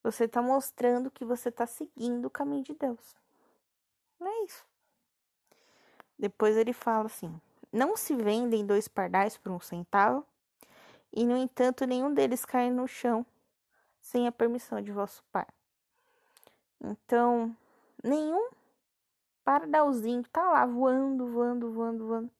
Você 0.00 0.26
está 0.26 0.40
mostrando 0.40 1.10
que 1.10 1.24
você 1.24 1.48
está 1.48 1.66
seguindo 1.66 2.26
o 2.26 2.30
caminho 2.30 2.62
de 2.62 2.72
Deus. 2.72 3.16
Não 4.20 4.28
é 4.28 4.44
isso. 4.44 4.64
Depois 6.16 6.56
ele 6.56 6.72
fala 6.72 7.06
assim: 7.06 7.40
Não 7.72 7.96
se 7.96 8.14
vendem 8.14 8.64
dois 8.64 8.86
pardais 8.86 9.36
por 9.36 9.50
um 9.50 9.58
centavo, 9.58 10.24
e 11.12 11.26
no 11.26 11.36
entanto 11.36 11.84
nenhum 11.84 12.14
deles 12.14 12.44
cai 12.44 12.70
no 12.70 12.86
chão 12.86 13.26
sem 14.00 14.28
a 14.28 14.32
permissão 14.32 14.80
de 14.80 14.92
vosso 14.92 15.24
Pai. 15.32 15.48
Então, 16.80 17.56
nenhum 18.02 18.50
pardalzinho 19.44 20.24
tá 20.28 20.50
lá 20.50 20.66
voando, 20.66 21.26
voando, 21.26 21.72
voando, 21.72 22.06
voando. 22.06 22.30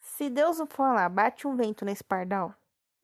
Se 0.00 0.28
Deus 0.28 0.58
não 0.58 0.66
for 0.66 0.92
lá, 0.92 1.08
bate 1.08 1.46
um 1.46 1.56
vento 1.56 1.84
nesse 1.84 2.02
pardal, 2.02 2.54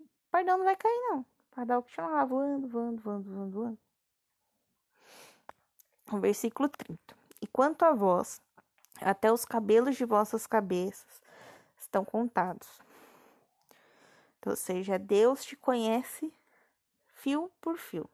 o 0.01 0.31
pardal 0.31 0.59
não 0.59 0.65
vai 0.65 0.77
cair, 0.77 1.01
não. 1.09 1.25
Pardal 1.51 1.83
continua 1.83 2.11
lá 2.11 2.25
voando, 2.25 2.67
voando, 2.67 3.01
voando, 3.01 3.31
voando, 3.31 3.51
voando. 3.53 3.79
O 6.13 6.19
versículo 6.19 6.69
30. 6.69 7.17
E 7.41 7.47
quanto 7.47 7.85
a 7.85 7.93
vós, 7.93 8.41
até 9.01 9.33
os 9.33 9.45
cabelos 9.45 9.97
de 9.97 10.05
vossas 10.05 10.47
cabeças 10.47 11.23
estão 11.79 12.05
contados. 12.05 12.81
Ou 14.47 14.57
seja, 14.57 14.99
Deus 14.99 15.45
te 15.45 15.57
conhece 15.57 16.33
fio 17.15 17.51
por 17.61 17.79
fio, 17.79 18.09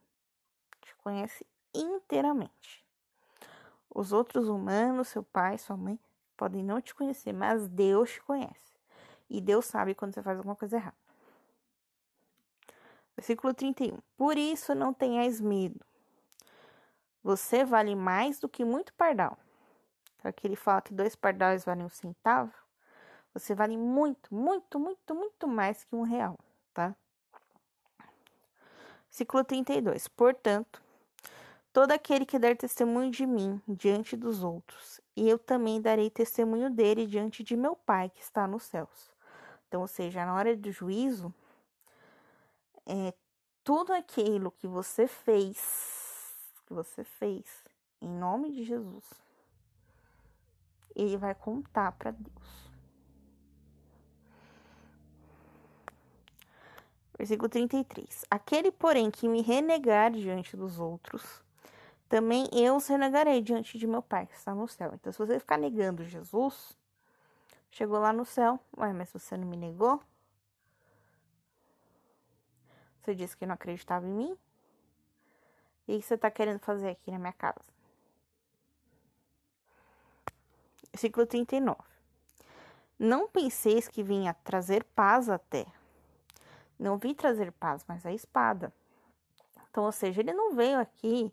conhece 1.00 1.46
inteiramente. 1.74 2.84
Os 3.92 4.12
outros 4.12 4.48
humanos, 4.48 5.08
seu 5.08 5.22
pai, 5.22 5.58
sua 5.58 5.76
mãe, 5.76 5.98
podem 6.36 6.62
não 6.62 6.80
te 6.80 6.94
conhecer, 6.94 7.32
mas 7.32 7.68
Deus 7.68 8.12
te 8.12 8.22
conhece. 8.22 8.78
E 9.28 9.40
Deus 9.40 9.66
sabe 9.66 9.94
quando 9.94 10.14
você 10.14 10.22
faz 10.22 10.38
alguma 10.38 10.56
coisa 10.56 10.76
errada. 10.76 10.96
Versículo 13.16 13.52
31. 13.52 13.98
Por 14.16 14.38
isso 14.38 14.74
não 14.74 14.94
tenhais 14.94 15.40
medo. 15.40 15.84
Você 17.22 17.64
vale 17.64 17.94
mais 17.94 18.40
do 18.40 18.48
que 18.48 18.64
muito 18.64 18.94
pardal. 18.94 19.36
Para 20.18 20.32
que 20.32 20.46
ele 20.46 20.56
fala 20.56 20.80
que 20.80 20.94
dois 20.94 21.14
pardais 21.14 21.64
valem 21.64 21.84
um 21.84 21.88
centavo, 21.88 22.52
você 23.32 23.54
vale 23.54 23.76
muito, 23.76 24.34
muito, 24.34 24.78
muito, 24.78 25.14
muito 25.14 25.46
mais 25.46 25.84
que 25.84 25.94
um 25.94 26.02
real, 26.02 26.38
tá? 26.72 26.94
Versículo 29.08 29.44
32. 29.44 30.08
Portanto, 30.08 30.82
todo 31.72 31.92
aquele 31.92 32.26
que 32.26 32.38
der 32.38 32.56
testemunho 32.56 33.10
de 33.10 33.26
mim 33.26 33.60
diante 33.68 34.16
dos 34.16 34.42
outros, 34.42 35.00
e 35.16 35.28
eu 35.28 35.38
também 35.38 35.80
darei 35.80 36.10
testemunho 36.10 36.70
dele 36.70 37.06
diante 37.06 37.42
de 37.42 37.56
meu 37.56 37.76
Pai 37.76 38.10
que 38.10 38.20
está 38.20 38.46
nos 38.46 38.64
céus. 38.64 39.10
Então, 39.68 39.82
ou 39.82 39.86
seja, 39.86 40.24
na 40.24 40.34
hora 40.34 40.56
do 40.56 40.72
juízo, 40.72 41.32
é, 42.86 43.14
tudo 43.62 43.92
aquilo 43.92 44.50
que 44.50 44.66
você 44.66 45.06
fez, 45.06 45.58
que 46.66 46.74
você 46.74 47.04
fez, 47.04 47.44
em 48.00 48.08
nome 48.08 48.50
de 48.50 48.64
Jesus, 48.64 49.04
ele 50.96 51.16
vai 51.16 51.34
contar 51.34 51.92
para 51.92 52.10
Deus. 52.10 52.70
Versículo 57.16 57.48
33. 57.48 58.24
Aquele, 58.30 58.72
porém, 58.72 59.10
que 59.10 59.28
me 59.28 59.42
renegar 59.42 60.10
diante 60.10 60.56
dos 60.56 60.80
outros, 60.80 61.44
também 62.10 62.48
eu 62.52 62.74
os 62.74 62.88
renegarei 62.88 63.40
diante 63.40 63.78
de 63.78 63.86
meu 63.86 64.02
Pai 64.02 64.26
que 64.26 64.34
está 64.34 64.52
no 64.52 64.66
céu. 64.66 64.90
Então, 64.92 65.12
se 65.12 65.18
você 65.18 65.38
ficar 65.38 65.56
negando 65.56 66.02
Jesus, 66.02 66.76
chegou 67.70 68.00
lá 68.00 68.12
no 68.12 68.24
céu, 68.24 68.58
ué, 68.76 68.92
mas 68.92 69.12
você 69.12 69.36
não 69.36 69.46
me 69.46 69.56
negou? 69.56 70.02
Você 73.00 73.14
disse 73.14 73.36
que 73.36 73.46
não 73.46 73.54
acreditava 73.54 74.04
em 74.08 74.10
mim? 74.10 74.38
E 75.86 75.94
o 75.94 76.00
que 76.00 76.04
você 76.04 76.14
está 76.14 76.28
querendo 76.32 76.58
fazer 76.58 76.90
aqui 76.90 77.12
na 77.12 77.18
minha 77.20 77.32
casa? 77.32 77.60
Versículo 80.92 81.24
39. 81.26 81.78
Não 82.98 83.28
penseis 83.28 83.86
que 83.86 84.02
vinha 84.02 84.34
trazer 84.34 84.82
paz 84.82 85.28
à 85.28 85.38
terra. 85.38 85.72
Não 86.76 86.98
vim 86.98 87.14
trazer 87.14 87.52
paz, 87.52 87.84
mas 87.86 88.04
a 88.04 88.12
espada. 88.12 88.74
Então, 89.70 89.84
ou 89.84 89.92
seja, 89.92 90.20
ele 90.20 90.32
não 90.32 90.56
veio 90.56 90.80
aqui 90.80 91.32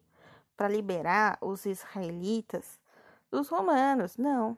para 0.57 0.67
liberar 0.67 1.37
os 1.39 1.65
israelitas 1.65 2.81
dos 3.29 3.47
romanos, 3.47 4.17
não. 4.17 4.57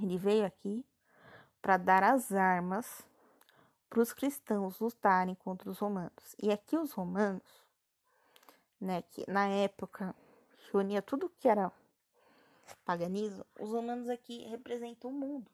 Ele 0.00 0.16
veio 0.16 0.46
aqui 0.46 0.84
para 1.60 1.76
dar 1.76 2.02
as 2.02 2.32
armas 2.32 3.06
para 3.90 4.00
os 4.00 4.14
cristãos 4.14 4.80
lutarem 4.80 5.34
contra 5.34 5.68
os 5.70 5.78
romanos. 5.78 6.34
E 6.42 6.50
aqui 6.50 6.78
os 6.78 6.92
romanos, 6.92 7.42
né, 8.80 9.02
que 9.02 9.30
na 9.30 9.46
época 9.46 10.14
reunia 10.72 11.02
tudo 11.02 11.30
que 11.38 11.46
era 11.46 11.70
paganismo, 12.86 13.44
os 13.60 13.68
romanos 13.68 14.08
aqui 14.08 14.48
representam 14.48 15.10
o 15.10 15.12
mundo, 15.12 15.50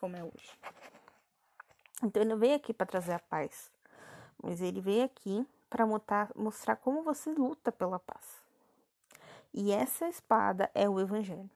como 0.00 0.16
é 0.16 0.24
hoje. 0.24 0.58
Então 2.02 2.20
ele 2.20 2.30
não 2.30 2.38
veio 2.38 2.56
aqui 2.56 2.74
para 2.74 2.86
trazer 2.86 3.12
a 3.12 3.20
paz, 3.20 3.70
mas 4.42 4.60
ele 4.60 4.80
veio 4.80 5.04
aqui 5.04 5.46
para 5.68 5.86
mostrar 5.86 6.76
como 6.76 7.02
você 7.02 7.32
luta 7.32 7.72
pela 7.72 7.98
paz. 7.98 8.42
E 9.52 9.72
essa 9.72 10.08
espada 10.08 10.70
é 10.74 10.88
o 10.88 11.00
evangelho. 11.00 11.50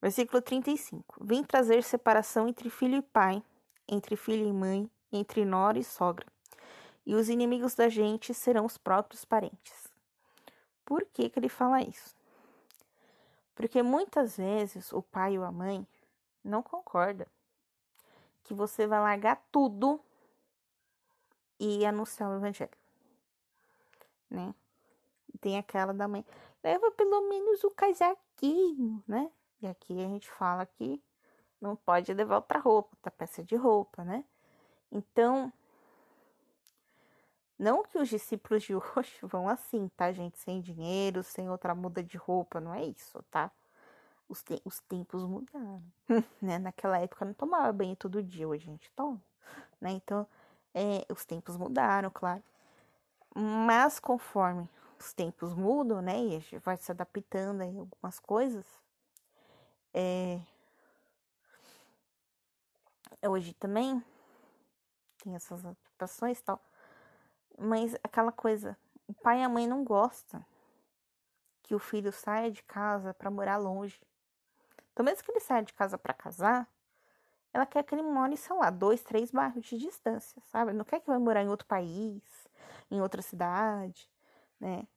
Versículo 0.00 0.40
35. 0.40 1.24
Vim 1.24 1.42
trazer 1.42 1.82
separação 1.82 2.46
entre 2.46 2.70
filho 2.70 2.96
e 2.96 3.02
pai, 3.02 3.42
entre 3.88 4.16
filho 4.16 4.46
e 4.46 4.52
mãe, 4.52 4.90
entre 5.10 5.44
nora 5.44 5.78
e 5.78 5.84
sogra. 5.84 6.26
E 7.04 7.14
os 7.14 7.28
inimigos 7.28 7.74
da 7.74 7.88
gente 7.88 8.34
serão 8.34 8.64
os 8.64 8.76
próprios 8.76 9.24
parentes. 9.24 9.88
Por 10.84 11.04
que, 11.06 11.30
que 11.30 11.38
ele 11.38 11.48
fala 11.48 11.82
isso? 11.82 12.14
Porque 13.54 13.82
muitas 13.82 14.36
vezes 14.36 14.92
o 14.92 15.00
pai 15.00 15.38
ou 15.38 15.44
a 15.44 15.50
mãe 15.50 15.86
não 16.44 16.62
concorda 16.62 17.26
que 18.46 18.54
você 18.54 18.86
vai 18.86 19.00
largar 19.00 19.42
tudo 19.50 20.00
e 21.58 21.84
anunciar 21.84 22.30
o 22.30 22.36
evangelho, 22.36 22.70
né? 24.30 24.54
Tem 25.40 25.58
aquela 25.58 25.92
da 25.92 26.06
mãe, 26.06 26.24
leva 26.62 26.90
pelo 26.92 27.28
menos 27.28 27.64
o 27.64 27.70
casaquinho, 27.70 29.02
né? 29.06 29.30
E 29.60 29.66
aqui 29.66 29.92
a 30.02 30.08
gente 30.08 30.30
fala 30.30 30.64
que 30.64 31.02
não 31.60 31.74
pode 31.74 32.12
levar 32.12 32.36
outra 32.36 32.58
roupa, 32.58 32.90
outra 32.96 33.10
peça 33.10 33.42
de 33.42 33.56
roupa, 33.56 34.04
né? 34.04 34.24
Então, 34.92 35.52
não 37.58 37.82
que 37.82 37.98
os 37.98 38.08
discípulos 38.08 38.62
de 38.62 38.74
hoje 38.96 39.18
vão 39.22 39.48
assim, 39.48 39.88
tá, 39.96 40.12
gente? 40.12 40.38
Sem 40.38 40.60
dinheiro, 40.60 41.22
sem 41.22 41.50
outra 41.50 41.74
muda 41.74 42.02
de 42.02 42.16
roupa, 42.16 42.60
não 42.60 42.72
é 42.72 42.84
isso, 42.84 43.22
tá? 43.30 43.50
Os, 44.28 44.42
te 44.42 44.60
os 44.64 44.80
tempos 44.80 45.24
mudaram, 45.24 45.82
né? 46.42 46.58
Naquela 46.58 46.98
época 46.98 47.24
não 47.24 47.34
tomava 47.34 47.72
banho 47.72 47.94
todo 47.96 48.22
dia, 48.22 48.48
hoje 48.48 48.68
a 48.68 48.72
gente 48.72 48.90
toma, 48.92 49.22
né? 49.80 49.90
Então, 49.90 50.26
é, 50.74 51.06
os 51.12 51.24
tempos 51.24 51.56
mudaram, 51.56 52.10
claro. 52.10 52.42
Mas 53.34 54.00
conforme 54.00 54.68
os 54.98 55.12
tempos 55.12 55.54
mudam, 55.54 56.02
né? 56.02 56.18
E 56.18 56.36
a 56.36 56.38
gente 56.40 56.58
vai 56.58 56.76
se 56.76 56.90
adaptando 56.90 57.62
aí 57.62 57.78
algumas 57.78 58.18
coisas. 58.18 58.66
É... 59.94 60.40
Hoje 63.28 63.54
também 63.54 64.02
tem 65.22 65.34
essas 65.34 65.64
adaptações 65.64 66.38
e 66.38 66.42
tal 66.42 66.60
mas 67.58 67.94
aquela 68.02 68.32
coisa, 68.32 68.76
o 69.06 69.14
pai 69.14 69.40
e 69.40 69.42
a 69.42 69.48
mãe 69.48 69.66
não 69.66 69.82
gostam 69.82 70.44
que 71.62 71.74
o 71.74 71.78
filho 71.78 72.12
saia 72.12 72.50
de 72.50 72.62
casa 72.62 73.14
para 73.14 73.30
morar 73.30 73.56
longe. 73.56 74.00
Então, 74.96 75.04
mesmo 75.04 75.22
que 75.22 75.30
ele 75.30 75.40
saia 75.40 75.62
de 75.62 75.74
casa 75.74 75.98
para 75.98 76.14
casar, 76.14 76.66
ela 77.52 77.66
quer 77.66 77.84
que 77.84 77.94
ele 77.94 78.00
more, 78.00 78.34
sei 78.34 78.56
lá, 78.56 78.70
dois, 78.70 79.02
três 79.02 79.30
bairros 79.30 79.62
de 79.66 79.76
distância, 79.76 80.40
sabe? 80.46 80.72
Não 80.72 80.86
quer 80.86 81.00
que 81.00 81.06
vai 81.06 81.18
morar 81.18 81.42
em 81.42 81.50
outro 81.50 81.66
país, 81.66 82.22
em 82.90 82.98
outra 83.02 83.20
cidade, 83.20 84.08
né? 84.58 84.88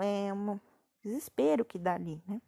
É 0.00 0.32
um 0.32 0.60
desespero 1.02 1.64
que 1.64 1.76
dá 1.76 1.94
ali, 1.94 2.22
né? 2.24 2.40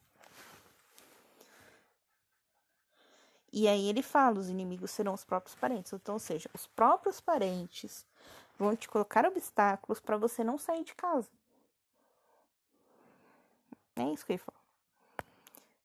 E 3.52 3.66
aí 3.66 3.88
ele 3.88 4.00
fala, 4.00 4.38
os 4.38 4.48
inimigos 4.48 4.92
serão 4.92 5.14
os 5.14 5.24
próprios 5.24 5.56
parentes. 5.56 5.92
Então, 5.92 6.14
ou 6.14 6.20
seja, 6.20 6.48
os 6.54 6.68
próprios 6.68 7.20
parentes 7.20 8.06
vão 8.56 8.76
te 8.76 8.88
colocar 8.88 9.26
obstáculos 9.26 9.98
para 9.98 10.16
você 10.16 10.44
não 10.44 10.56
sair 10.56 10.84
de 10.84 10.94
casa. 10.94 11.28
É 13.96 14.04
isso 14.12 14.24
que 14.24 14.34
ele 14.34 14.38
fala. 14.38 14.61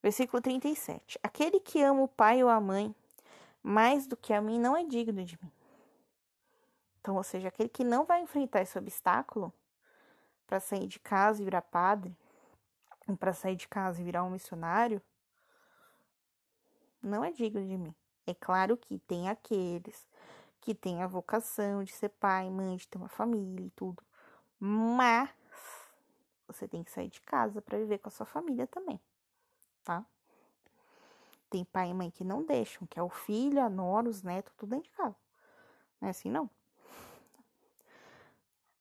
Versículo 0.01 0.41
37. 0.41 1.19
Aquele 1.23 1.59
que 1.59 1.81
ama 1.81 2.03
o 2.03 2.07
pai 2.07 2.43
ou 2.43 2.49
a 2.49 2.59
mãe 2.59 2.95
mais 3.61 4.07
do 4.07 4.15
que 4.15 4.33
a 4.33 4.41
mim 4.41 4.59
não 4.59 4.77
é 4.77 4.83
digno 4.83 5.23
de 5.23 5.37
mim. 5.41 5.51
Então, 7.01 7.15
ou 7.15 7.23
seja, 7.23 7.47
aquele 7.47 7.69
que 7.69 7.83
não 7.83 8.05
vai 8.05 8.21
enfrentar 8.21 8.61
esse 8.61 8.77
obstáculo 8.77 9.53
para 10.45 10.59
sair 10.59 10.87
de 10.87 10.99
casa 10.99 11.41
e 11.41 11.45
virar 11.45 11.61
padre, 11.61 12.15
para 13.19 13.33
sair 13.33 13.55
de 13.55 13.67
casa 13.67 14.01
e 14.01 14.03
virar 14.03 14.23
um 14.23 14.29
missionário, 14.29 15.01
não 17.01 17.23
é 17.23 17.31
digno 17.31 17.65
de 17.65 17.77
mim. 17.77 17.95
É 18.25 18.33
claro 18.33 18.75
que 18.75 18.99
tem 18.99 19.29
aqueles 19.29 20.07
que 20.59 20.75
tem 20.75 21.01
a 21.01 21.07
vocação 21.07 21.83
de 21.83 21.93
ser 21.93 22.09
pai, 22.09 22.49
mãe, 22.49 22.75
de 22.75 22.87
ter 22.87 22.97
uma 22.97 23.07
família 23.07 23.65
e 23.65 23.69
tudo. 23.69 24.03
Mas 24.59 25.29
você 26.45 26.67
tem 26.67 26.83
que 26.83 26.91
sair 26.91 27.09
de 27.09 27.21
casa 27.21 27.61
para 27.61 27.77
viver 27.77 27.99
com 27.99 28.09
a 28.09 28.11
sua 28.11 28.25
família 28.25 28.67
também, 28.67 28.99
tá? 29.87 30.05
Tem 31.49 31.63
pai 31.63 31.91
e 31.91 31.93
mãe 31.93 32.11
que 32.11 32.25
não 32.25 32.43
deixam, 32.43 32.85
que 32.85 32.99
é 32.99 33.01
o 33.03 33.07
filho, 33.07 33.63
a 33.63 33.69
nora, 33.69 34.09
os 34.09 34.21
netos, 34.21 34.53
tudo 34.57 34.71
dentro 34.71 34.91
de 34.91 34.97
casa. 34.97 35.15
Não 36.01 36.09
é 36.09 36.11
assim, 36.11 36.29
não. 36.29 36.49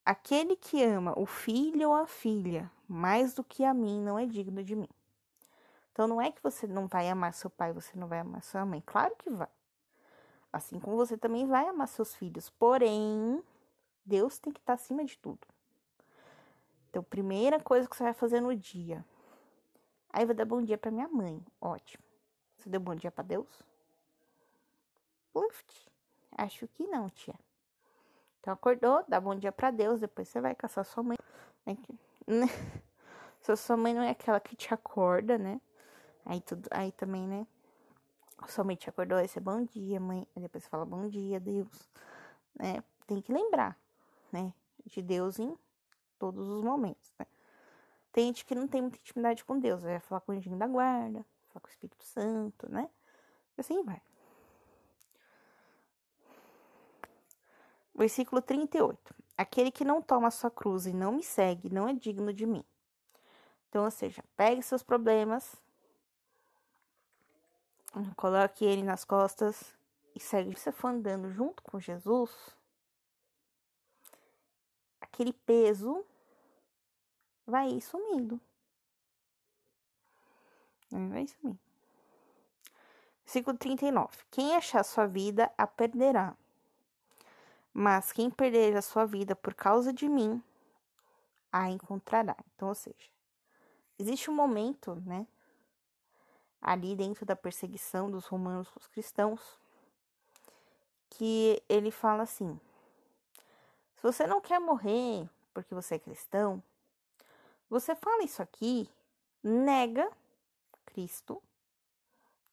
Aquele 0.05 0.57
que 0.57 0.83
ama 0.83 1.17
o 1.17 1.25
filho 1.25 1.89
ou 1.89 1.95
a 1.95 2.05
filha 2.05 2.69
mais 2.87 3.33
do 3.33 3.43
que 3.43 3.63
a 3.63 3.73
mim 3.73 4.01
não 4.01 4.19
é 4.19 4.25
digno 4.25 4.61
de 4.61 4.75
mim. 4.75 4.89
Então 5.93 6.07
não 6.07 6.21
é 6.21 6.29
que 6.29 6.43
você 6.43 6.67
não 6.67 6.87
vai 6.87 7.09
amar 7.09 7.33
seu 7.33 7.49
pai, 7.49 7.71
você 7.71 7.97
não 7.97 8.07
vai 8.07 8.19
amar 8.19 8.43
sua 8.43 8.65
mãe. 8.65 8.83
Claro 8.85 9.15
que 9.17 9.29
vai. 9.29 9.47
Assim 10.51 10.79
como 10.79 10.97
você 10.97 11.17
também 11.17 11.47
vai 11.47 11.67
amar 11.67 11.87
seus 11.87 12.13
filhos. 12.15 12.49
Porém, 12.49 13.41
Deus 14.05 14.37
tem 14.39 14.51
que 14.51 14.59
estar 14.59 14.73
acima 14.73 15.05
de 15.05 15.17
tudo. 15.17 15.39
Então, 16.89 17.01
primeira 17.03 17.59
coisa 17.61 17.87
que 17.87 17.95
você 17.95 18.03
vai 18.03 18.13
fazer 18.13 18.41
no 18.41 18.55
dia. 18.55 19.05
Aí 20.17 20.25
vou 20.25 20.33
dar 20.33 20.45
bom 20.45 20.63
dia 20.63 20.79
para 20.79 20.89
minha 20.89 21.07
mãe. 21.07 21.45
Ótimo. 21.61 22.03
Você 22.57 22.67
deu 22.67 22.79
bom 22.79 22.95
dia 22.95 23.11
para 23.11 23.23
Deus? 23.23 23.61
Uf, 25.31 25.63
acho 26.31 26.67
que 26.69 26.87
não, 26.87 27.07
tia. 27.07 27.35
Então 28.39 28.51
acordou, 28.51 29.05
dá 29.07 29.21
bom 29.21 29.35
dia 29.35 29.51
para 29.51 29.69
Deus, 29.69 29.99
depois 29.99 30.27
você 30.27 30.41
vai 30.41 30.55
caçar 30.55 30.83
sua 30.85 31.03
mãe. 31.03 31.17
Né? 32.25 32.47
Se 33.41 33.55
sua 33.57 33.77
mãe 33.77 33.93
não 33.93 34.01
é 34.01 34.09
aquela 34.09 34.39
que 34.39 34.55
te 34.55 34.73
acorda, 34.73 35.37
né? 35.37 35.61
Aí 36.25 36.41
tudo, 36.41 36.67
aí 36.71 36.91
também, 36.93 37.27
né? 37.27 37.45
Sua 38.47 38.63
mãe 38.63 38.75
te 38.75 38.89
acordou, 38.89 39.19
aí 39.19 39.27
você 39.27 39.39
bom 39.39 39.63
dia, 39.65 39.99
mãe. 39.99 40.27
Aí 40.35 40.41
depois 40.41 40.63
você 40.63 40.69
fala 40.71 40.83
bom 40.83 41.07
dia, 41.07 41.39
Deus. 41.39 41.87
Né? 42.55 42.83
Tem 43.05 43.21
que 43.21 43.31
lembrar, 43.31 43.77
né? 44.31 44.51
De 44.83 44.99
Deus 44.99 45.37
em 45.37 45.55
todos 46.17 46.49
os 46.49 46.63
momentos, 46.63 47.13
né? 47.19 47.27
Tem 48.17 48.25
gente 48.25 48.45
que 48.45 48.55
não 48.55 48.67
tem 48.67 48.81
muita 48.81 48.97
intimidade 48.97 49.45
com 49.45 49.59
Deus, 49.59 49.83
vai 49.83 49.99
falar 49.99 50.21
com 50.21 50.31
o 50.31 50.35
anjinho 50.35 50.57
da 50.57 50.65
guarda, 50.65 51.23
falar 51.49 51.61
com 51.61 51.67
o 51.67 51.69
Espírito 51.69 52.03
Santo, 52.03 52.67
né? 52.67 52.89
E 53.55 53.61
assim 53.61 53.83
vai. 53.83 54.01
Versículo 57.93 58.41
38. 58.41 59.13
Aquele 59.37 59.69
que 59.69 59.85
não 59.85 60.01
toma 60.01 60.31
sua 60.31 60.49
cruz 60.49 60.87
e 60.87 60.93
não 60.93 61.11
me 61.11 61.21
segue 61.21 61.71
não 61.71 61.87
é 61.87 61.93
digno 61.93 62.33
de 62.33 62.47
mim. 62.47 62.65
Então, 63.69 63.85
ou 63.85 63.91
seja, 63.91 64.23
pegue 64.35 64.63
seus 64.63 64.81
problemas, 64.81 65.55
coloque 68.15 68.65
ele 68.65 68.81
nas 68.81 69.05
costas 69.05 69.75
e 70.15 70.19
segue. 70.19 70.55
Se 70.55 70.63
você 70.63 70.71
for 70.71 70.87
andando 70.87 71.29
junto 71.29 71.61
com 71.61 71.79
Jesus, 71.79 72.31
aquele 74.99 75.33
peso 75.33 76.03
vai 77.47 77.79
sumindo. 77.79 78.39
Vai 80.91 81.25
sumindo. 81.27 81.59
Versículo 83.23 83.57
39. 83.57 84.17
Quem 84.29 84.55
achar 84.55 84.83
sua 84.83 85.07
vida, 85.07 85.51
a 85.57 85.65
perderá. 85.65 86.35
Mas 87.73 88.11
quem 88.11 88.29
perder 88.29 88.75
a 88.75 88.81
sua 88.81 89.05
vida 89.05 89.35
por 89.35 89.53
causa 89.53 89.93
de 89.93 90.07
mim, 90.09 90.43
a 91.51 91.69
encontrará. 91.69 92.35
Então, 92.53 92.69
ou 92.69 92.75
seja, 92.75 93.09
existe 93.97 94.29
um 94.29 94.35
momento, 94.35 94.95
né, 95.05 95.27
ali 96.61 96.95
dentro 96.95 97.25
da 97.25 97.35
perseguição 97.35 98.09
dos 98.09 98.25
romanos 98.25 98.69
com 98.69 98.79
os 98.79 98.87
cristãos, 98.87 99.41
que 101.09 101.61
ele 101.69 101.91
fala 101.91 102.23
assim: 102.23 102.59
se 103.95 104.03
você 104.03 104.25
não 104.25 104.41
quer 104.41 104.59
morrer 104.59 105.29
porque 105.53 105.73
você 105.73 105.95
é 105.95 105.99
cristão, 105.99 106.63
você 107.69 107.95
fala 107.95 108.23
isso 108.23 108.41
aqui, 108.41 108.89
nega 109.43 110.09
Cristo, 110.85 111.41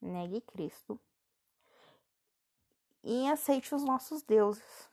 negue 0.00 0.40
Cristo 0.40 0.98
e 3.02 3.28
aceite 3.28 3.74
os 3.74 3.84
nossos 3.84 4.22
deuses 4.22 4.88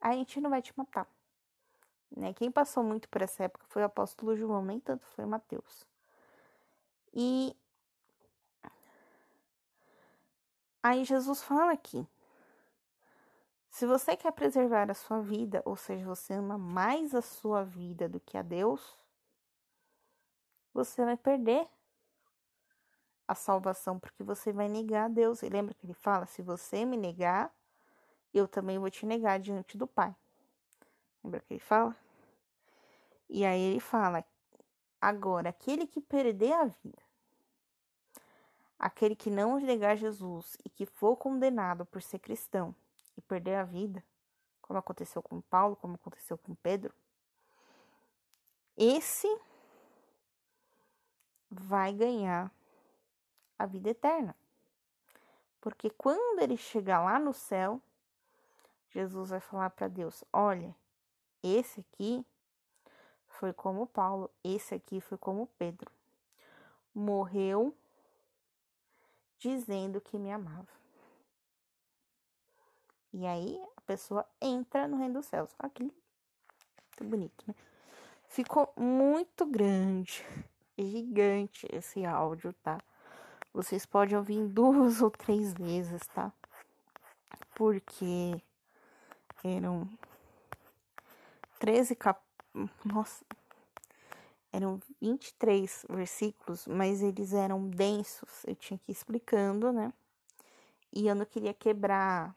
a 0.00 0.12
gente 0.12 0.40
não 0.40 0.50
vai 0.50 0.62
te 0.62 0.72
matar. 0.76 1.06
Né? 2.10 2.32
Quem 2.32 2.50
passou 2.50 2.82
muito 2.82 3.08
por 3.08 3.22
essa 3.22 3.44
época 3.44 3.64
foi 3.68 3.82
o 3.82 3.86
apóstolo 3.86 4.36
João, 4.36 4.64
nem 4.64 4.80
tanto 4.80 5.06
foi 5.08 5.26
Mateus. 5.26 5.86
E 7.12 7.54
aí 10.82 11.04
Jesus 11.04 11.42
fala 11.42 11.72
aqui: 11.72 12.06
se 13.68 13.86
você 13.86 14.16
quer 14.16 14.32
preservar 14.32 14.90
a 14.90 14.94
sua 14.94 15.20
vida, 15.20 15.62
ou 15.64 15.76
seja, 15.76 16.04
você 16.04 16.34
ama 16.34 16.56
mais 16.56 17.14
a 17.14 17.22
sua 17.22 17.64
vida 17.64 18.08
do 18.08 18.20
que 18.20 18.38
a 18.38 18.42
Deus, 18.42 18.96
você 20.78 21.04
vai 21.04 21.16
perder 21.16 21.68
a 23.26 23.34
salvação, 23.34 23.98
porque 23.98 24.22
você 24.22 24.52
vai 24.52 24.68
negar 24.68 25.06
a 25.06 25.08
Deus. 25.08 25.42
E 25.42 25.48
lembra 25.48 25.74
que 25.74 25.84
ele 25.84 25.94
fala: 25.94 26.24
se 26.26 26.40
você 26.40 26.84
me 26.84 26.96
negar, 26.96 27.52
eu 28.32 28.46
também 28.46 28.78
vou 28.78 28.90
te 28.90 29.04
negar 29.04 29.40
diante 29.40 29.76
do 29.76 29.86
Pai. 29.86 30.14
Lembra 31.22 31.40
que 31.40 31.54
ele 31.54 31.60
fala? 31.60 31.96
E 33.28 33.44
aí 33.44 33.60
ele 33.60 33.80
fala: 33.80 34.24
agora, 35.00 35.48
aquele 35.50 35.86
que 35.86 36.00
perder 36.00 36.52
a 36.52 36.64
vida, 36.66 37.02
aquele 38.78 39.16
que 39.16 39.30
não 39.30 39.58
negar 39.58 39.96
Jesus 39.96 40.56
e 40.64 40.70
que 40.70 40.86
for 40.86 41.16
condenado 41.16 41.84
por 41.84 42.00
ser 42.00 42.20
cristão 42.20 42.74
e 43.16 43.20
perder 43.20 43.56
a 43.56 43.64
vida, 43.64 44.02
como 44.62 44.78
aconteceu 44.78 45.20
com 45.22 45.40
Paulo, 45.40 45.74
como 45.74 45.96
aconteceu 45.96 46.38
com 46.38 46.54
Pedro, 46.54 46.94
esse 48.76 49.26
vai 51.50 51.92
ganhar 51.92 52.52
a 53.58 53.66
vida 53.66 53.90
eterna. 53.90 54.34
Porque 55.60 55.90
quando 55.90 56.40
ele 56.40 56.56
chegar 56.56 57.02
lá 57.02 57.18
no 57.18 57.32
céu, 57.32 57.80
Jesus 58.90 59.30
vai 59.30 59.40
falar 59.40 59.70
para 59.70 59.88
Deus: 59.88 60.24
Olha, 60.32 60.74
esse 61.42 61.80
aqui 61.80 62.24
foi 63.26 63.52
como 63.52 63.86
Paulo, 63.86 64.30
esse 64.42 64.74
aqui 64.74 65.00
foi 65.00 65.18
como 65.18 65.46
Pedro. 65.58 65.90
Morreu 66.94 67.74
dizendo 69.38 70.00
que 70.00 70.18
me 70.18 70.32
amava. 70.32 70.78
E 73.12 73.26
aí 73.26 73.60
a 73.76 73.80
pessoa 73.82 74.26
entra 74.40 74.86
no 74.88 74.96
reino 74.96 75.14
dos 75.14 75.26
céus. 75.26 75.54
Olha 75.58 75.70
que 75.70 77.04
bonito, 77.04 77.44
né? 77.46 77.54
Ficou 78.26 78.72
muito 78.76 79.46
grande, 79.46 80.24
gigante 80.86 81.66
esse 81.72 82.04
áudio, 82.04 82.52
tá? 82.62 82.78
Vocês 83.52 83.84
podem 83.86 84.16
ouvir 84.16 84.46
duas 84.46 85.00
ou 85.02 85.10
três 85.10 85.52
vezes, 85.54 86.06
tá? 86.08 86.32
Porque 87.54 88.40
eram 89.42 89.88
13 91.58 91.96
cap... 91.96 92.20
Nossa, 92.84 93.24
eram 94.52 94.80
23 95.00 95.86
versículos, 95.88 96.66
mas 96.66 97.02
eles 97.02 97.32
eram 97.32 97.68
densos, 97.68 98.44
eu 98.46 98.54
tinha 98.54 98.78
que 98.78 98.90
ir 98.90 98.94
explicando, 98.94 99.72
né? 99.72 99.92
E 100.92 101.06
eu 101.06 101.14
não 101.14 101.24
queria 101.24 101.52
quebrar 101.52 102.34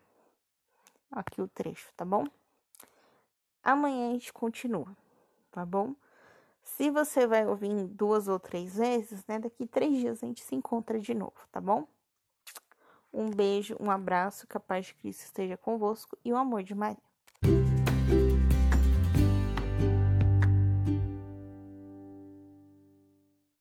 aqui 1.11 1.41
o 1.41 1.47
trecho, 1.47 1.91
tá 1.95 2.03
bom? 2.03 2.25
Amanhã 3.63 4.09
a 4.09 4.13
gente 4.13 4.33
continua, 4.33 4.95
tá 5.51 5.65
bom? 5.65 5.95
Se 6.63 6.89
você 6.89 7.27
vai 7.27 7.45
ouvir 7.45 7.87
duas 7.87 8.27
ou 8.27 8.39
três 8.39 8.75
vezes, 8.75 9.25
né? 9.27 9.39
Daqui 9.39 9.65
três 9.65 9.93
dias 9.93 10.23
a 10.23 10.27
gente 10.27 10.43
se 10.43 10.55
encontra 10.55 10.99
de 10.99 11.13
novo, 11.13 11.35
tá 11.51 11.59
bom? 11.59 11.87
Um 13.13 13.29
beijo, 13.29 13.75
um 13.79 13.91
abraço, 13.91 14.47
que 14.47 14.55
a 14.55 14.59
paz 14.59 14.87
de 14.87 14.95
Cristo 14.95 15.23
esteja 15.23 15.57
convosco 15.57 16.17
e 16.23 16.31
o 16.31 16.37
amor 16.37 16.63
de 16.63 16.73
Maria. 16.73 17.10